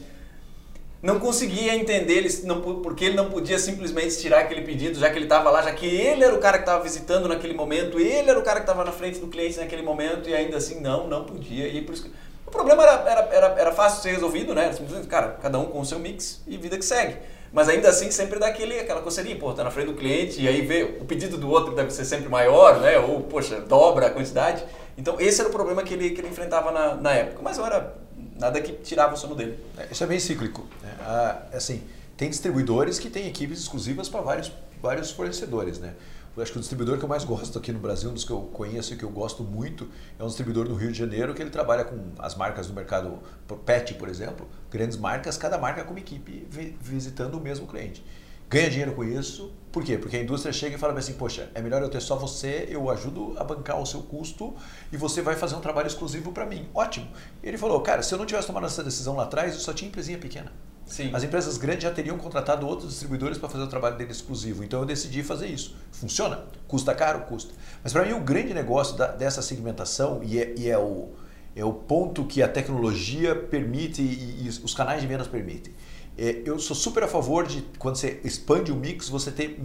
não 1.01 1.19
conseguia 1.19 1.73
entender 1.73 2.17
ele, 2.17 2.29
não, 2.43 2.61
porque 2.61 3.05
ele 3.05 3.15
não 3.15 3.31
podia 3.31 3.57
simplesmente 3.57 4.19
tirar 4.19 4.41
aquele 4.41 4.61
pedido, 4.61 4.99
já 4.99 5.09
que 5.09 5.17
ele 5.17 5.25
estava 5.25 5.49
lá, 5.49 5.63
já 5.63 5.71
que 5.71 5.87
ele 5.87 6.23
era 6.23 6.35
o 6.35 6.39
cara 6.39 6.59
que 6.59 6.65
estava 6.65 6.83
visitando 6.83 7.27
naquele 7.27 7.55
momento, 7.55 7.99
ele 7.99 8.29
era 8.29 8.37
o 8.37 8.43
cara 8.43 8.59
que 8.59 8.63
estava 8.69 8.85
na 8.85 8.91
frente 8.91 9.17
do 9.17 9.25
cliente 9.25 9.57
naquele 9.57 9.81
momento, 9.81 10.29
e 10.29 10.35
ainda 10.35 10.57
assim 10.57 10.79
não, 10.81 11.07
não 11.07 11.23
podia. 11.23 11.67
E 11.67 11.81
por 11.81 11.95
isso 11.95 12.03
que... 12.03 12.11
O 12.45 12.51
problema 12.51 12.83
era, 12.83 13.09
era, 13.09 13.21
era, 13.31 13.47
era 13.59 13.71
fácil 13.71 13.97
de 13.97 14.03
ser 14.03 14.11
resolvido, 14.11 14.53
né? 14.53 14.71
Simplesmente, 14.71 15.07
cara, 15.07 15.29
cada 15.41 15.57
um 15.57 15.65
com 15.65 15.79
o 15.79 15.85
seu 15.85 15.97
mix 15.97 16.41
e 16.45 16.57
vida 16.57 16.77
que 16.77 16.85
segue. 16.85 17.17
Mas 17.51 17.67
ainda 17.67 17.89
assim 17.89 18.11
sempre 18.11 18.39
dá 18.39 18.47
aquele, 18.47 18.79
aquela 18.79 19.01
coceirinha, 19.01 19.35
pô, 19.37 19.53
tá 19.53 19.63
na 19.63 19.71
frente 19.71 19.87
do 19.87 19.95
cliente 19.95 20.41
e 20.41 20.47
aí 20.47 20.61
vê 20.61 20.97
o 20.99 21.05
pedido 21.05 21.37
do 21.37 21.49
outro 21.49 21.73
deve 21.73 21.91
ser 21.91 22.05
sempre 22.05 22.29
maior, 22.29 22.79
né? 22.79 22.99
Ou, 22.99 23.21
poxa, 23.21 23.59
dobra 23.61 24.07
a 24.07 24.09
quantidade. 24.09 24.63
Então 24.97 25.19
esse 25.19 25.41
era 25.41 25.49
o 25.49 25.51
problema 25.51 25.81
que 25.81 25.93
ele, 25.93 26.11
que 26.11 26.21
ele 26.21 26.27
enfrentava 26.27 26.71
na, 26.71 26.95
na 26.95 27.11
época. 27.13 27.41
Mas 27.41 27.57
era 27.57 27.95
nada 28.37 28.61
que 28.61 28.73
tirava 28.73 29.13
o 29.15 29.17
sono 29.17 29.35
dele. 29.35 29.57
É, 29.77 29.87
isso 29.91 30.03
é 30.03 30.07
bem 30.07 30.19
cíclico. 30.19 30.67
Né? 30.81 30.93
Ah, 31.01 31.41
assim, 31.53 31.83
tem 32.15 32.29
distribuidores 32.29 32.99
que 32.99 33.09
têm 33.09 33.27
equipes 33.27 33.59
exclusivas 33.59 34.07
para 34.07 34.21
vários, 34.21 34.51
vários 34.81 35.11
fornecedores. 35.11 35.79
Né? 35.79 35.93
Eu 36.35 36.43
acho 36.43 36.51
que 36.51 36.57
o 36.57 36.61
distribuidor 36.61 36.97
que 36.97 37.03
eu 37.03 37.09
mais 37.09 37.23
gosto 37.23 37.57
aqui 37.57 37.71
no 37.71 37.79
Brasil, 37.79 38.09
um 38.09 38.13
dos 38.13 38.23
que 38.23 38.31
eu 38.31 38.41
conheço 38.53 38.93
e 38.93 38.97
que 38.97 39.03
eu 39.03 39.09
gosto 39.09 39.43
muito, 39.43 39.89
é 40.17 40.23
um 40.23 40.27
distribuidor 40.27 40.67
do 40.67 40.75
Rio 40.75 40.91
de 40.91 40.97
Janeiro 40.97 41.33
que 41.33 41.41
ele 41.41 41.49
trabalha 41.49 41.83
com 41.83 42.11
as 42.19 42.35
marcas 42.35 42.67
do 42.67 42.73
mercado 42.73 43.19
PET, 43.65 43.95
por 43.95 44.07
exemplo, 44.07 44.47
grandes 44.71 44.97
marcas, 44.97 45.37
cada 45.37 45.57
marca 45.57 45.83
com 45.83 45.91
uma 45.91 45.99
equipe 45.99 46.47
visitando 46.81 47.35
o 47.35 47.41
mesmo 47.41 47.67
cliente 47.67 48.03
ganha 48.49 48.69
dinheiro 48.69 48.93
com 48.93 49.03
isso. 49.03 49.53
Por 49.71 49.83
quê? 49.83 49.97
Porque 49.97 50.17
a 50.17 50.21
indústria 50.21 50.51
chega 50.51 50.75
e 50.75 50.79
fala 50.79 50.97
assim, 50.97 51.13
poxa, 51.13 51.51
é 51.53 51.61
melhor 51.61 51.81
eu 51.83 51.89
ter 51.89 52.01
só 52.01 52.15
você, 52.15 52.67
eu 52.69 52.89
ajudo 52.89 53.35
a 53.37 53.43
bancar 53.43 53.79
o 53.79 53.85
seu 53.85 54.01
custo 54.01 54.55
e 54.91 54.97
você 54.97 55.21
vai 55.21 55.35
fazer 55.35 55.55
um 55.55 55.61
trabalho 55.61 55.85
exclusivo 55.85 56.31
para 56.31 56.45
mim. 56.45 56.67
Ótimo. 56.73 57.07
Ele 57.43 57.57
falou, 57.57 57.79
cara, 57.81 58.01
se 58.01 58.11
eu 58.11 58.17
não 58.17 58.25
tivesse 58.25 58.47
tomado 58.47 58.65
essa 58.65 58.83
decisão 58.83 59.15
lá 59.15 59.23
atrás, 59.23 59.53
eu 59.53 59.59
só 59.59 59.71
tinha 59.71 59.87
empresinha 59.87 60.17
pequena. 60.17 60.51
Sim. 60.89 61.11
As 61.13 61.23
empresas 61.23 61.55
grandes 61.57 61.83
já 61.83 61.91
teriam 61.91 62.17
contratado 62.17 62.67
outros 62.67 62.89
distribuidores 62.89 63.37
para 63.37 63.47
fazer 63.47 63.63
o 63.63 63.67
trabalho 63.67 63.95
dele 63.95 64.11
exclusivo. 64.11 64.63
Então 64.63 64.79
eu 64.79 64.85
decidi 64.85 65.21
fazer 65.21 65.47
isso. 65.47 65.75
Funciona? 65.91 66.45
Custa 66.67 66.95
caro? 66.95 67.21
Custa. 67.21 67.53
Mas 67.83 67.93
para 67.93 68.03
mim 68.03 68.13
o 68.13 68.19
grande 68.19 68.53
negócio 68.53 68.97
da, 68.97 69.07
dessa 69.07 69.41
segmentação, 69.41 70.21
e 70.23 70.39
é, 70.39 70.55
e 70.57 70.67
é, 70.67 70.77
o, 70.77 71.09
é 71.55 71.63
o 71.63 71.71
ponto 71.71 72.25
que 72.25 72.41
a 72.41 72.47
tecnologia 72.47 73.35
permite 73.35 74.01
e, 74.01 74.45
e 74.45 74.49
os 74.49 74.73
canais 74.73 74.99
de 74.99 75.07
vendas 75.07 75.27
permitem, 75.27 75.71
é, 76.17 76.41
eu 76.43 76.59
sou 76.59 76.75
super 76.75 77.03
a 77.03 77.07
favor 77.07 77.47
de 77.47 77.61
quando 77.77 77.95
você 77.95 78.19
expande 78.25 78.73
o 78.73 78.75
mix, 78.75 79.07
você 79.07 79.31
ter. 79.31 79.57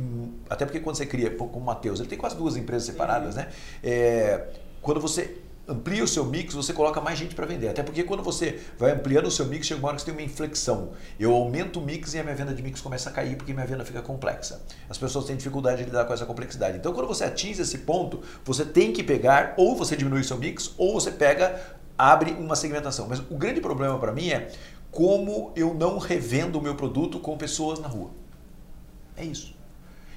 Até 0.48 0.64
porque 0.64 0.78
quando 0.78 0.94
você 0.94 1.04
cria, 1.04 1.30
como 1.30 1.50
o 1.52 1.60
Matheus, 1.60 1.98
ele 1.98 2.08
tem 2.08 2.16
quase 2.16 2.36
duas 2.36 2.56
empresas 2.56 2.86
separadas, 2.86 3.34
uhum. 3.34 3.40
né? 3.40 3.48
É, 3.82 4.48
quando 4.80 5.00
você 5.00 5.38
amplia 5.66 6.04
o 6.04 6.08
seu 6.08 6.24
mix, 6.24 6.54
você 6.54 6.72
coloca 6.72 7.00
mais 7.00 7.18
gente 7.18 7.34
para 7.34 7.46
vender. 7.46 7.68
Até 7.68 7.82
porque 7.82 8.02
quando 8.02 8.22
você 8.22 8.60
vai 8.78 8.92
ampliando 8.92 9.26
o 9.26 9.30
seu 9.30 9.46
mix, 9.46 9.66
chega 9.66 9.80
uma 9.80 9.88
hora 9.88 9.96
que 9.96 10.02
você 10.02 10.10
tem 10.10 10.14
uma 10.14 10.24
inflexão. 10.24 10.92
Eu 11.18 11.32
aumento 11.32 11.80
o 11.80 11.82
mix 11.82 12.14
e 12.14 12.18
a 12.18 12.22
minha 12.22 12.34
venda 12.34 12.54
de 12.54 12.62
mix 12.62 12.80
começa 12.80 13.08
a 13.10 13.12
cair 13.12 13.36
porque 13.36 13.52
minha 13.52 13.66
venda 13.66 13.84
fica 13.84 14.02
complexa. 14.02 14.62
As 14.88 14.98
pessoas 14.98 15.24
têm 15.24 15.36
dificuldade 15.36 15.78
de 15.78 15.84
lidar 15.84 16.04
com 16.04 16.12
essa 16.12 16.26
complexidade. 16.26 16.78
Então, 16.78 16.92
quando 16.92 17.06
você 17.06 17.24
atinge 17.24 17.62
esse 17.62 17.78
ponto, 17.78 18.20
você 18.44 18.64
tem 18.64 18.92
que 18.92 19.02
pegar, 19.02 19.54
ou 19.56 19.74
você 19.74 19.96
diminui 19.96 20.22
seu 20.22 20.36
mix, 20.36 20.72
ou 20.76 20.92
você 20.92 21.10
pega, 21.10 21.60
abre 21.96 22.32
uma 22.32 22.56
segmentação. 22.56 23.06
Mas 23.08 23.20
o 23.20 23.36
grande 23.36 23.60
problema 23.60 23.98
para 23.98 24.12
mim 24.12 24.30
é 24.30 24.50
como 24.90 25.52
eu 25.56 25.74
não 25.74 25.98
revendo 25.98 26.58
o 26.58 26.62
meu 26.62 26.74
produto 26.74 27.18
com 27.18 27.36
pessoas 27.36 27.78
na 27.78 27.88
rua. 27.88 28.10
É 29.16 29.24
isso. 29.24 29.54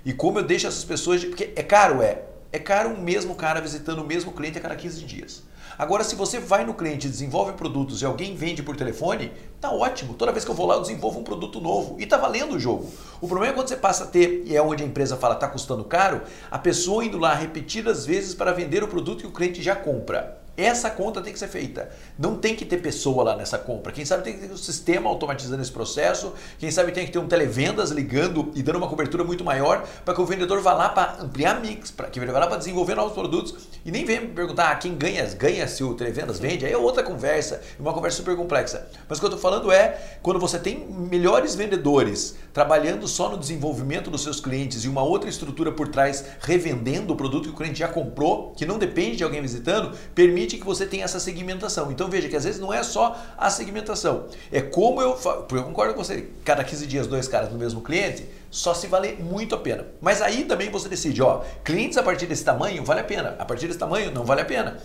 E 0.05 0.13
como 0.13 0.39
eu 0.39 0.43
deixo 0.43 0.67
essas 0.67 0.83
pessoas. 0.83 1.21
De, 1.21 1.27
porque 1.27 1.51
é 1.55 1.63
caro, 1.63 2.01
é. 2.01 2.23
É 2.51 2.59
caro 2.59 2.91
o 2.91 3.01
mesmo 3.01 3.35
cara 3.35 3.59
visitando 3.59 3.99
o 3.99 4.05
mesmo 4.05 4.31
cliente 4.31 4.57
a 4.57 4.61
cada 4.61 4.75
15 4.75 5.03
dias. 5.03 5.43
Agora, 5.77 6.03
se 6.03 6.15
você 6.15 6.39
vai 6.39 6.65
no 6.65 6.73
cliente, 6.73 7.07
desenvolve 7.07 7.53
produtos 7.53 8.01
e 8.01 8.05
alguém 8.05 8.35
vende 8.35 8.63
por 8.63 8.75
telefone, 8.75 9.31
tá 9.59 9.69
ótimo. 9.69 10.13
Toda 10.13 10.31
vez 10.31 10.43
que 10.43 10.49
eu 10.49 10.55
vou 10.55 10.65
lá, 10.65 10.75
eu 10.75 10.81
desenvolvo 10.81 11.19
um 11.19 11.23
produto 11.23 11.59
novo 11.59 11.97
e 11.99 12.05
tá 12.05 12.17
valendo 12.17 12.55
o 12.55 12.59
jogo. 12.59 12.89
O 13.21 13.27
problema 13.27 13.53
é 13.53 13.55
quando 13.55 13.67
você 13.67 13.75
passa 13.75 14.05
a 14.05 14.07
ter, 14.07 14.43
e 14.45 14.55
é 14.55 14.61
onde 14.61 14.81
a 14.81 14.87
empresa 14.87 15.17
fala 15.17 15.35
tá 15.35 15.47
custando 15.47 15.83
caro, 15.83 16.21
a 16.49 16.57
pessoa 16.57 17.05
indo 17.05 17.19
lá 17.19 17.33
repetidas 17.33 18.05
vezes 18.05 18.33
para 18.33 18.53
vender 18.53 18.81
o 18.81 18.87
produto 18.87 19.19
que 19.19 19.27
o 19.27 19.31
cliente 19.31 19.61
já 19.61 19.75
compra. 19.75 20.41
Essa 20.57 20.89
conta 20.89 21.21
tem 21.21 21.31
que 21.31 21.37
ser 21.37 21.47
feita. 21.47 21.87
Não 22.17 22.35
tem 22.35 22.55
que 22.55 22.65
ter 22.65 22.77
pessoa 22.77 23.23
lá 23.23 23.35
nessa 23.35 23.59
compra. 23.59 23.91
Quem 23.91 24.03
sabe 24.03 24.23
tem 24.23 24.33
que 24.33 24.47
ter 24.47 24.51
um 24.51 24.57
sistema 24.57 25.07
automatizando 25.07 25.61
esse 25.61 25.71
processo. 25.71 26.33
Quem 26.57 26.71
sabe 26.71 26.91
tem 26.91 27.05
que 27.05 27.11
ter 27.11 27.19
um 27.19 27.27
televendas 27.27 27.91
ligando 27.91 28.51
e 28.55 28.63
dando 28.63 28.77
uma 28.77 28.87
cobertura 28.87 29.23
muito 29.23 29.43
maior 29.43 29.87
para 30.03 30.15
que 30.15 30.21
o 30.21 30.25
vendedor 30.25 30.59
vá 30.59 30.73
lá 30.73 30.89
para 30.89 31.21
ampliar 31.21 31.61
mix, 31.61 31.91
para 31.91 32.07
que 32.07 32.19
ele 32.19 32.31
vá 32.31 32.39
lá 32.39 32.47
para 32.47 32.57
desenvolver 32.57 32.95
novos 32.95 33.13
produtos 33.13 33.67
e 33.85 33.91
nem 33.91 34.03
vem 34.03 34.21
me 34.21 34.27
perguntar 34.29 34.71
ah, 34.71 34.75
quem 34.75 34.95
ganha, 34.95 35.23
ganha 35.35 35.67
se 35.67 35.83
o 35.83 35.93
televendas 35.93 36.39
vende. 36.39 36.65
Aí 36.65 36.73
é 36.73 36.77
outra 36.77 37.03
conversa, 37.03 37.61
uma 37.79 37.93
conversa 37.93 38.17
super 38.17 38.35
complexa. 38.35 38.87
Mas 39.07 39.19
o 39.19 39.21
que 39.21 39.25
eu 39.27 39.35
estou 39.35 39.39
falando 39.39 39.71
é 39.71 40.17
quando 40.23 40.39
você 40.39 40.57
tem 40.57 40.87
melhores 40.89 41.53
vendedores 41.53 42.35
trabalhando 42.51 43.07
só 43.07 43.29
no 43.29 43.37
desenvolvimento 43.37 44.09
dos 44.09 44.23
seus 44.23 44.39
clientes 44.39 44.83
e 44.83 44.87
uma 44.87 45.03
outra 45.03 45.29
estrutura 45.29 45.71
por 45.71 45.89
trás 45.89 46.25
revendendo 46.41 47.13
o 47.13 47.15
produto 47.15 47.43
que 47.43 47.53
o 47.53 47.55
cliente 47.55 47.77
já 47.77 47.87
comprou, 47.87 48.53
que 48.57 48.65
não 48.65 48.79
depende 48.79 49.17
de 49.17 49.23
alguém 49.23 49.39
visitando, 49.39 49.95
permite 50.15 50.46
que 50.55 50.63
você 50.63 50.85
tenha 50.85 51.03
essa 51.03 51.19
segmentação. 51.19 51.91
Então 51.91 52.09
veja 52.09 52.29
que 52.29 52.35
às 52.35 52.45
vezes 52.45 52.61
não 52.61 52.71
é 52.71 52.81
só 52.83 53.19
a 53.37 53.49
segmentação, 53.49 54.27
é 54.51 54.61
como 54.61 55.01
eu. 55.01 55.19
Eu 55.51 55.63
concordo 55.63 55.93
com 55.93 56.03
você, 56.03 56.29
cada 56.45 56.63
15 56.63 56.87
dias, 56.87 57.07
dois 57.07 57.27
caras 57.27 57.51
no 57.51 57.57
mesmo 57.57 57.81
cliente, 57.81 58.25
só 58.49 58.73
se 58.73 58.87
vale 58.87 59.15
muito 59.15 59.53
a 59.55 59.57
pena. 59.57 59.85
Mas 59.99 60.21
aí 60.21 60.45
também 60.45 60.69
você 60.69 60.87
decide, 60.87 61.21
ó, 61.21 61.41
clientes 61.65 61.97
a 61.97 62.03
partir 62.03 62.27
desse 62.27 62.45
tamanho 62.45 62.85
vale 62.85 63.01
a 63.01 63.03
pena, 63.03 63.35
a 63.37 63.43
partir 63.43 63.67
desse 63.67 63.79
tamanho 63.79 64.11
não 64.11 64.23
vale 64.23 64.41
a 64.41 64.45
pena. 64.45 64.77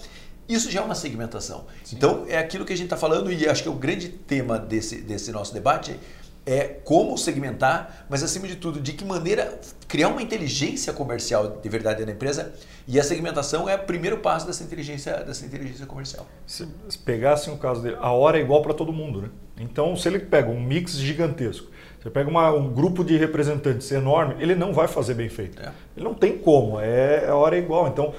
Isso 0.49 0.71
já 0.71 0.81
é 0.81 0.83
uma 0.83 0.95
segmentação. 0.95 1.67
Sim. 1.85 1.97
Então, 1.97 2.25
é 2.29 2.37
aquilo 2.37 2.65
que 2.65 2.73
a 2.73 2.77
gente 2.77 2.87
está 2.87 2.97
falando, 2.97 3.33
e 3.33 3.49
acho 3.49 3.63
que 3.63 3.69
é 3.69 3.71
o 3.71 3.77
grande 3.77 4.09
tema 4.09 4.59
desse, 4.59 4.97
desse 4.97 5.31
nosso 5.31 5.55
debate 5.55 5.99
é 6.45 6.65
como 6.85 7.17
segmentar, 7.17 8.07
mas 8.09 8.23
acima 8.23 8.49
de 8.49 8.57
tudo, 8.57 8.81
de 8.81 8.93
que 8.93 9.05
maneira 9.05 9.61
criar 9.87 10.09
uma 10.09 10.23
inteligência 10.23 10.93
comercial 10.93 11.61
de 11.63 11.69
verdade 11.69 12.05
na 12.05 12.13
empresa. 12.13 12.53
E 12.87 12.99
a 12.99 13.05
segmentação 13.05 13.69
é 13.69 13.77
o 13.77 13.79
primeiro 13.79 14.19
passo 14.19 14.47
dessa 14.47 14.65
inteligência, 14.65 15.23
dessa 15.23 15.47
inteligência 15.47 15.87
comercial. 15.87 16.27
Se, 16.47 16.67
se 16.89 16.99
pegasse 16.99 17.49
um 17.49 17.57
caso 17.57 17.83
dele, 17.83 17.97
a 18.01 18.11
hora 18.11 18.39
é 18.39 18.41
igual 18.41 18.61
para 18.63 18.75
todo 18.75 18.93
mundo, 18.93 19.23
né? 19.23 19.29
Então, 19.59 19.97
se 19.97 20.09
ele 20.09 20.19
pega 20.19 20.51
um 20.51 20.61
mix 20.61 20.97
gigantesco, 20.97 21.71
você 22.01 22.11
pega 22.11 22.29
uma, 22.29 22.51
um 22.51 22.73
grupo 22.73 23.05
de 23.05 23.17
representantes 23.17 23.93
enorme, 23.93 24.35
ele 24.41 24.57
não 24.57 24.73
vai 24.73 24.89
fazer 24.89 25.15
bem 25.15 25.29
feito. 25.29 25.63
É. 25.63 25.71
Ele 25.97 26.05
não 26.05 26.15
tem 26.15 26.37
como, 26.37 26.81
é, 26.81 27.29
a 27.29 27.37
hora 27.37 27.55
é 27.55 27.61
igual. 27.61 27.87
Então, 27.87 28.13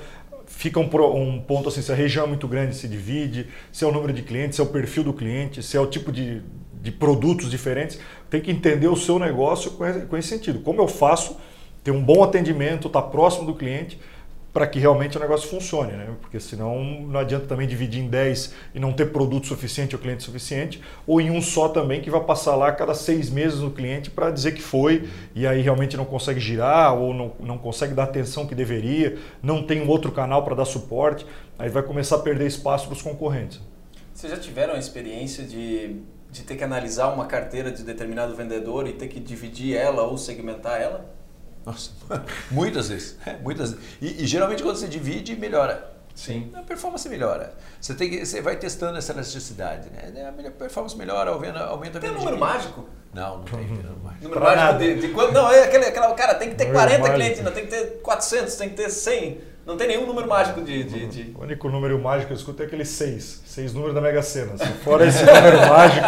fica 0.46 0.80
um, 0.80 0.90
um, 1.16 1.42
ponto 1.42 1.68
assim, 1.68 1.82
se 1.82 1.92
a 1.92 1.96
região 1.96 2.24
é 2.24 2.28
muito 2.28 2.48
grande, 2.48 2.76
se 2.76 2.88
divide, 2.88 3.48
se 3.72 3.84
é 3.84 3.88
o 3.88 3.92
número 3.92 4.14
de 4.14 4.22
clientes, 4.22 4.56
se 4.56 4.62
é 4.62 4.64
o 4.64 4.68
perfil 4.68 5.04
do 5.04 5.14
cliente, 5.14 5.62
se 5.62 5.76
é 5.76 5.80
o 5.82 5.88
tipo 5.88 6.12
de, 6.12 6.42
de 6.84 6.92
produtos 6.92 7.50
diferentes. 7.50 7.98
Tem 8.30 8.42
que 8.42 8.52
entender 8.52 8.90
o 8.90 8.96
seu 8.98 9.18
negócio 9.18 9.72
com 9.72 9.86
esse, 9.86 10.02
com 10.02 10.18
esse 10.18 10.28
sentido. 10.28 10.60
Como 10.60 10.82
eu 10.82 10.88
faço 10.88 11.38
ter 11.82 11.92
um 11.92 12.04
bom 12.04 12.22
atendimento, 12.22 12.88
estar 12.88 13.02
tá 13.02 13.08
próximo 13.08 13.46
do 13.46 13.56
cliente, 13.56 13.98
para 14.52 14.68
que 14.68 14.78
realmente 14.78 15.18
o 15.18 15.20
negócio 15.20 15.50
funcione, 15.50 15.94
né? 15.94 16.10
Porque 16.22 16.40
senão 16.40 16.84
não 16.84 17.20
adianta 17.20 17.48
também 17.48 17.68
dividir 17.68 18.04
em 18.04 18.08
10 18.08 18.54
e 18.76 18.80
não 18.80 18.94
ter 18.94 19.08
produto 19.12 19.48
suficiente 19.48 19.96
ou 19.96 20.02
cliente 20.02 20.24
suficiente, 20.24 20.80
ou 21.08 21.20
em 21.20 21.32
um 21.32 21.42
só 21.42 21.70
também 21.70 22.02
que 22.02 22.12
vai 22.12 22.22
passar 22.22 22.56
lá 22.56 22.72
cada 22.72 22.94
seis 22.94 23.32
meses 23.32 23.62
no 23.62 23.72
cliente 23.72 24.12
para 24.12 24.30
dizer 24.30 24.52
que 24.52 24.62
foi 24.62 25.10
e 25.34 25.48
aí 25.48 25.62
realmente 25.62 25.98
não 25.98 26.06
consegue 26.06 26.40
girar 26.40 26.94
ou 26.94 27.14
não, 27.14 27.34
não 27.40 27.58
consegue 27.58 27.96
dar 27.96 28.04
atenção 28.04 28.46
que 28.46 28.54
deveria, 28.54 29.18
não 29.42 29.64
tem 29.64 29.82
um 29.82 29.90
outro 29.90 30.12
canal 30.12 30.44
para 30.44 30.54
dar 30.54 30.66
suporte, 30.66 31.26
aí 31.58 31.70
vai 31.70 31.82
começar 31.82 32.18
a 32.18 32.20
perder 32.20 32.46
espaço 32.46 32.86
para 32.86 32.94
os 32.94 33.02
concorrentes. 33.02 33.60
Vocês 34.14 34.32
já 34.32 34.38
tiveram 34.38 34.76
a 34.76 34.78
experiência 34.78 35.44
de, 35.44 35.96
de 36.34 36.42
ter 36.42 36.56
que 36.56 36.64
analisar 36.64 37.10
uma 37.10 37.28
carteira 37.28 37.72
de 37.72 37.84
determinado 37.84 38.36
vendedor 38.36 38.88
e 38.88 38.94
ter 38.94 39.08
que 39.08 39.20
dividir 39.20 39.78
ela 39.78 40.02
ou 40.02 40.18
segmentar 40.18 40.82
ela? 40.82 41.06
Nossa, 41.64 41.92
muitas 42.50 42.90
vezes. 42.90 43.16
É, 43.24 43.38
muitas 43.38 43.72
vezes. 43.72 43.86
E, 44.02 44.24
e, 44.24 44.28
geralmente 44.28 44.64
quando 44.64 44.76
você 44.76 44.88
divide, 44.88 45.36
melhora. 45.36 45.94
Sim. 46.16 46.52
A 46.56 46.62
performance 46.62 47.08
melhora. 47.08 47.54
Você, 47.80 47.94
tem 47.94 48.10
que, 48.10 48.26
você 48.26 48.42
vai 48.42 48.56
testando 48.56 48.98
essa 48.98 49.14
elasticidade. 49.14 49.90
Né? 49.92 50.28
A 50.28 50.52
performance 50.52 50.98
melhora, 50.98 51.30
aumenta, 51.30 51.60
aumenta 51.66 51.98
a 52.00 52.02
Tem 52.02 52.12
número 52.12 52.38
mágico? 52.38 52.86
Não, 53.14 53.38
não 53.38 53.44
tem 53.44 53.68
número 53.68 53.96
mágico. 54.04 54.24
Número 54.24 54.42
mágico 54.42 54.80
de, 54.80 54.96
de, 55.02 55.08
quando. 55.10 55.34
Não, 55.34 55.52
é 55.52 55.64
aquele, 55.64 55.86
aquela, 55.86 56.14
cara, 56.16 56.34
tem 56.34 56.50
que 56.50 56.56
ter 56.56 56.72
40 56.72 57.14
clientes, 57.14 57.44
não 57.44 57.52
tem 57.52 57.66
que 57.66 57.72
ter 57.72 58.02
400, 58.02 58.56
tem 58.56 58.70
que 58.70 58.76
ter 58.76 58.90
100. 58.90 59.53
Não 59.66 59.78
tem 59.78 59.88
nenhum 59.88 60.06
número 60.06 60.28
mágico 60.28 60.62
de, 60.62 60.84
de, 60.84 61.08
de... 61.08 61.36
O 61.38 61.44
único 61.44 61.70
número 61.70 61.98
mágico 61.98 62.28
que 62.28 62.34
eu 62.34 62.38
escuto 62.38 62.64
é 62.64 62.66
aquele 62.66 62.84
6. 62.84 63.44
6 63.46 63.74
números 63.74 63.96
da 63.96 64.02
Mega 64.02 64.22
Sena. 64.22 64.58
Se 64.58 64.68
fora 64.84 65.08
esse 65.08 65.24
número 65.24 65.58
mágico, 65.58 66.06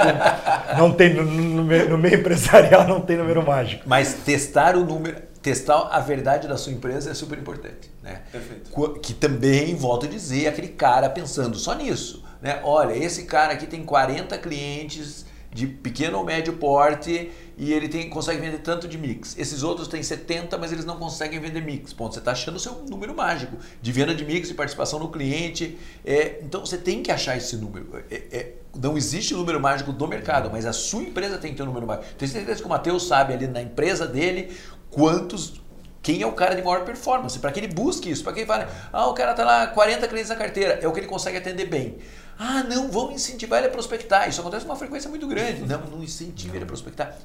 não 0.78 0.92
tem, 0.92 1.14
no, 1.14 1.24
no, 1.24 1.64
no 1.64 1.98
meio 1.98 2.16
empresarial 2.16 2.86
não 2.86 3.00
tem 3.00 3.16
número 3.16 3.46
mágico. 3.46 3.84
Mas 3.86 4.14
testar 4.26 4.76
o 4.76 4.84
número 4.86 5.16
testar 5.46 5.90
a 5.92 6.00
verdade 6.00 6.48
da 6.48 6.58
sua 6.58 6.74
empresa 6.74 7.12
é 7.12 7.14
super 7.14 7.38
importante. 7.38 7.92
Né? 8.02 8.22
Perfeito. 8.32 9.00
Que 9.00 9.14
também, 9.14 9.76
volto 9.76 10.08
a 10.08 10.10
dizer, 10.10 10.48
aquele 10.48 10.70
cara 10.70 11.08
pensando 11.08 11.56
só 11.56 11.76
nisso. 11.76 12.26
Né? 12.42 12.60
Olha, 12.64 12.94
esse 12.98 13.26
cara 13.26 13.54
aqui 13.54 13.68
tem 13.68 13.84
40 13.84 14.36
clientes 14.40 15.24
de 15.54 15.68
pequeno 15.68 16.18
ou 16.18 16.26
médio 16.26 16.54
porte 16.54 17.30
e 17.58 17.72
ele 17.72 17.88
tem, 17.88 18.10
consegue 18.10 18.42
vender 18.42 18.60
tanto 18.60 18.88
de 18.88 18.98
mix. 18.98 19.38
Esses 19.38 19.64
outros 19.64 19.88
têm 19.88 20.04
70, 20.04 20.58
mas 20.58 20.72
eles 20.72 20.84
não 20.84 20.98
conseguem 20.98 21.40
vender 21.40 21.62
mix. 21.62 21.94
Ponto. 21.94 22.14
Você 22.14 22.20
está 22.20 22.32
achando 22.32 22.56
o 22.56 22.60
seu 22.60 22.84
número 22.90 23.16
mágico 23.16 23.58
de 23.82 23.92
venda 23.92 24.14
de 24.14 24.26
mix, 24.26 24.50
de 24.50 24.54
participação 24.54 25.00
no 25.00 25.10
cliente. 25.10 25.78
É, 26.04 26.40
então 26.42 26.66
você 26.66 26.78
tem 26.78 27.02
que 27.02 27.12
achar 27.12 27.38
esse 27.38 27.56
número. 27.56 28.04
É, 28.12 28.24
é, 28.32 28.54
não 28.78 28.98
existe 28.98 29.34
número 29.34 29.60
mágico 29.60 29.94
do 29.94 30.08
mercado, 30.08 30.50
mas 30.52 30.66
a 30.66 30.74
sua 30.74 31.04
empresa 31.04 31.38
tem 31.38 31.52
que 31.52 31.58
ter 31.58 31.64
um 31.64 31.68
número 31.68 31.88
mágico. 31.88 32.14
Tenho 32.18 32.32
certeza 32.32 32.60
que 32.60 32.66
o 32.66 32.70
Matheus 32.70 33.08
sabe 33.08 33.34
ali 33.34 33.48
na 33.48 33.62
empresa 33.62 34.06
dele 34.06 34.56
quantos 34.90 35.62
quem 36.06 36.22
é 36.22 36.28
o 36.28 36.34
cara 36.34 36.54
de 36.54 36.62
maior 36.62 36.86
performance, 36.86 37.40
para 37.40 37.52
que 37.52 37.60
ele 37.60 37.68
busque 37.68 38.12
isso, 38.12 38.24
para 38.24 38.32
que 38.32 38.42
ele 38.42 38.46
fale, 38.46 38.68
ah, 38.94 39.08
o 39.08 39.14
cara 39.16 39.32
está 39.32 39.44
lá 39.44 39.66
40 39.66 40.08
clientes 40.08 40.30
na 40.30 40.36
carteira, 40.36 40.78
é 40.80 40.88
o 40.88 40.92
que 40.92 41.00
ele 41.00 41.08
consegue 41.08 41.38
atender 41.38 41.66
bem. 41.66 41.98
Ah, 42.38 42.64
não, 42.64 42.92
vamos 42.92 43.16
incentivar 43.16 43.60
ele 43.60 43.68
a 43.68 43.72
prospectar. 43.72 44.28
Isso 44.28 44.42
acontece 44.42 44.66
com 44.66 44.72
uma 44.72 44.78
frequência 44.78 45.10
muito 45.10 45.28
grande. 45.28 45.62
Não, 45.62 45.82
não 45.88 46.04
incentive 46.04 46.58
ele 46.58 46.64
a 46.64 46.68
prospectar. 46.68 47.18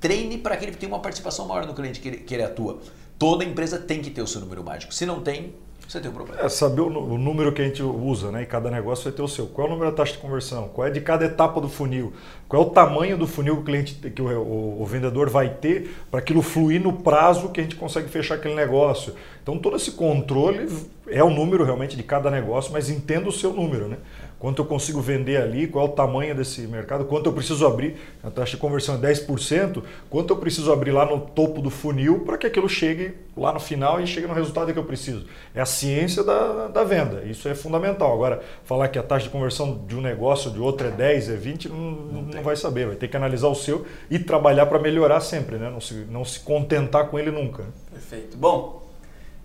Treine 0.00 0.38
para 0.38 0.56
que 0.56 0.64
ele 0.64 0.76
tenha 0.76 0.92
uma 0.92 1.00
participação 1.00 1.46
maior 1.46 1.66
no 1.66 1.74
cliente 1.74 2.00
que 2.00 2.08
ele, 2.08 2.16
que 2.18 2.34
ele 2.34 2.42
atua. 2.42 2.78
Toda 3.18 3.44
empresa 3.44 3.78
tem 3.78 4.00
que 4.00 4.10
ter 4.10 4.22
o 4.22 4.26
seu 4.26 4.40
número 4.40 4.62
mágico. 4.62 4.94
Se 4.94 5.06
não 5.06 5.20
tem, 5.20 5.54
você 5.88 6.00
tem 6.00 6.10
um 6.10 6.14
problema. 6.14 6.42
É 6.42 6.48
saber 6.48 6.80
o, 6.80 6.90
número 7.16 7.52
que 7.52 7.62
a 7.62 7.64
gente 7.64 7.82
usa, 7.82 8.32
né? 8.32 8.42
E 8.42 8.46
cada 8.46 8.70
negócio 8.70 9.04
vai 9.04 9.12
ter 9.12 9.22
o 9.22 9.28
seu. 9.28 9.46
Qual 9.46 9.66
é 9.66 9.70
o 9.70 9.72
número 9.72 9.90
da 9.90 9.96
taxa 9.96 10.12
de 10.12 10.18
conversão? 10.18 10.68
Qual 10.68 10.86
é 10.86 10.90
de 10.90 11.00
cada 11.00 11.24
etapa 11.24 11.60
do 11.60 11.68
funil? 11.68 12.12
Qual 12.48 12.62
é 12.62 12.66
o 12.66 12.70
tamanho 12.70 13.16
do 13.16 13.26
funil 13.26 13.56
que 13.56 13.60
o 13.60 13.64
cliente, 13.64 13.94
que 13.94 14.20
o, 14.20 14.26
o, 14.26 14.82
o 14.82 14.84
vendedor 14.84 15.30
vai 15.30 15.48
ter 15.48 15.94
para 16.10 16.18
aquilo 16.18 16.42
fluir 16.42 16.80
no 16.82 16.92
prazo 16.92 17.50
que 17.50 17.60
a 17.60 17.62
gente 17.62 17.76
consegue 17.76 18.08
fechar 18.08 18.34
aquele 18.34 18.54
negócio? 18.54 19.14
Então 19.42 19.58
todo 19.58 19.76
esse 19.76 19.92
controle 19.92 20.68
é 21.06 21.22
o 21.22 21.30
número 21.30 21.64
realmente 21.64 21.96
de 21.96 22.02
cada 22.02 22.30
negócio, 22.32 22.72
mas 22.72 22.90
entenda 22.90 23.28
o 23.28 23.32
seu 23.32 23.52
número, 23.52 23.86
né? 23.86 23.98
Quanto 24.38 24.60
eu 24.60 24.66
consigo 24.66 25.00
vender 25.00 25.38
ali, 25.38 25.66
qual 25.66 25.86
é 25.86 25.88
o 25.88 25.92
tamanho 25.92 26.34
desse 26.34 26.62
mercado, 26.62 27.04
quanto 27.06 27.26
eu 27.26 27.32
preciso 27.32 27.66
abrir, 27.66 27.96
a 28.22 28.30
taxa 28.30 28.52
de 28.52 28.56
conversão 28.58 28.96
é 28.96 28.98
10%, 28.98 29.82
quanto 30.10 30.32
eu 30.32 30.36
preciso 30.36 30.70
abrir 30.72 30.90
lá 30.90 31.06
no 31.06 31.20
topo 31.20 31.62
do 31.62 31.70
funil 31.70 32.20
para 32.20 32.36
que 32.36 32.46
aquilo 32.46 32.68
chegue 32.68 33.14
lá 33.36 33.52
no 33.52 33.60
final 33.60 34.00
e 34.00 34.06
chegue 34.06 34.26
no 34.26 34.34
resultado 34.34 34.72
que 34.72 34.78
eu 34.78 34.84
preciso. 34.84 35.26
É 35.54 35.60
a 35.60 35.66
ciência 35.66 36.22
da, 36.22 36.68
da 36.68 36.84
venda, 36.84 37.22
isso 37.24 37.48
é 37.48 37.54
fundamental. 37.54 38.12
Agora, 38.12 38.42
falar 38.64 38.88
que 38.88 38.98
a 38.98 39.02
taxa 39.02 39.24
de 39.24 39.30
conversão 39.30 39.84
de 39.86 39.96
um 39.96 40.00
negócio, 40.00 40.50
de 40.50 40.60
outro 40.60 40.86
é 40.86 40.90
10, 40.90 41.30
é 41.30 41.36
20, 41.36 41.68
não, 41.68 41.76
não, 41.76 42.22
não 42.22 42.42
vai 42.42 42.56
saber, 42.56 42.86
vai 42.86 42.96
ter 42.96 43.08
que 43.08 43.16
analisar 43.16 43.48
o 43.48 43.54
seu 43.54 43.86
e 44.10 44.18
trabalhar 44.18 44.66
para 44.66 44.78
melhorar 44.78 45.20
sempre, 45.20 45.56
né? 45.56 45.70
não, 45.70 45.80
se, 45.80 45.94
não 46.10 46.24
se 46.24 46.40
contentar 46.40 47.08
com 47.08 47.18
ele 47.18 47.30
nunca. 47.30 47.64
Perfeito. 47.90 48.36
Bom, 48.36 48.86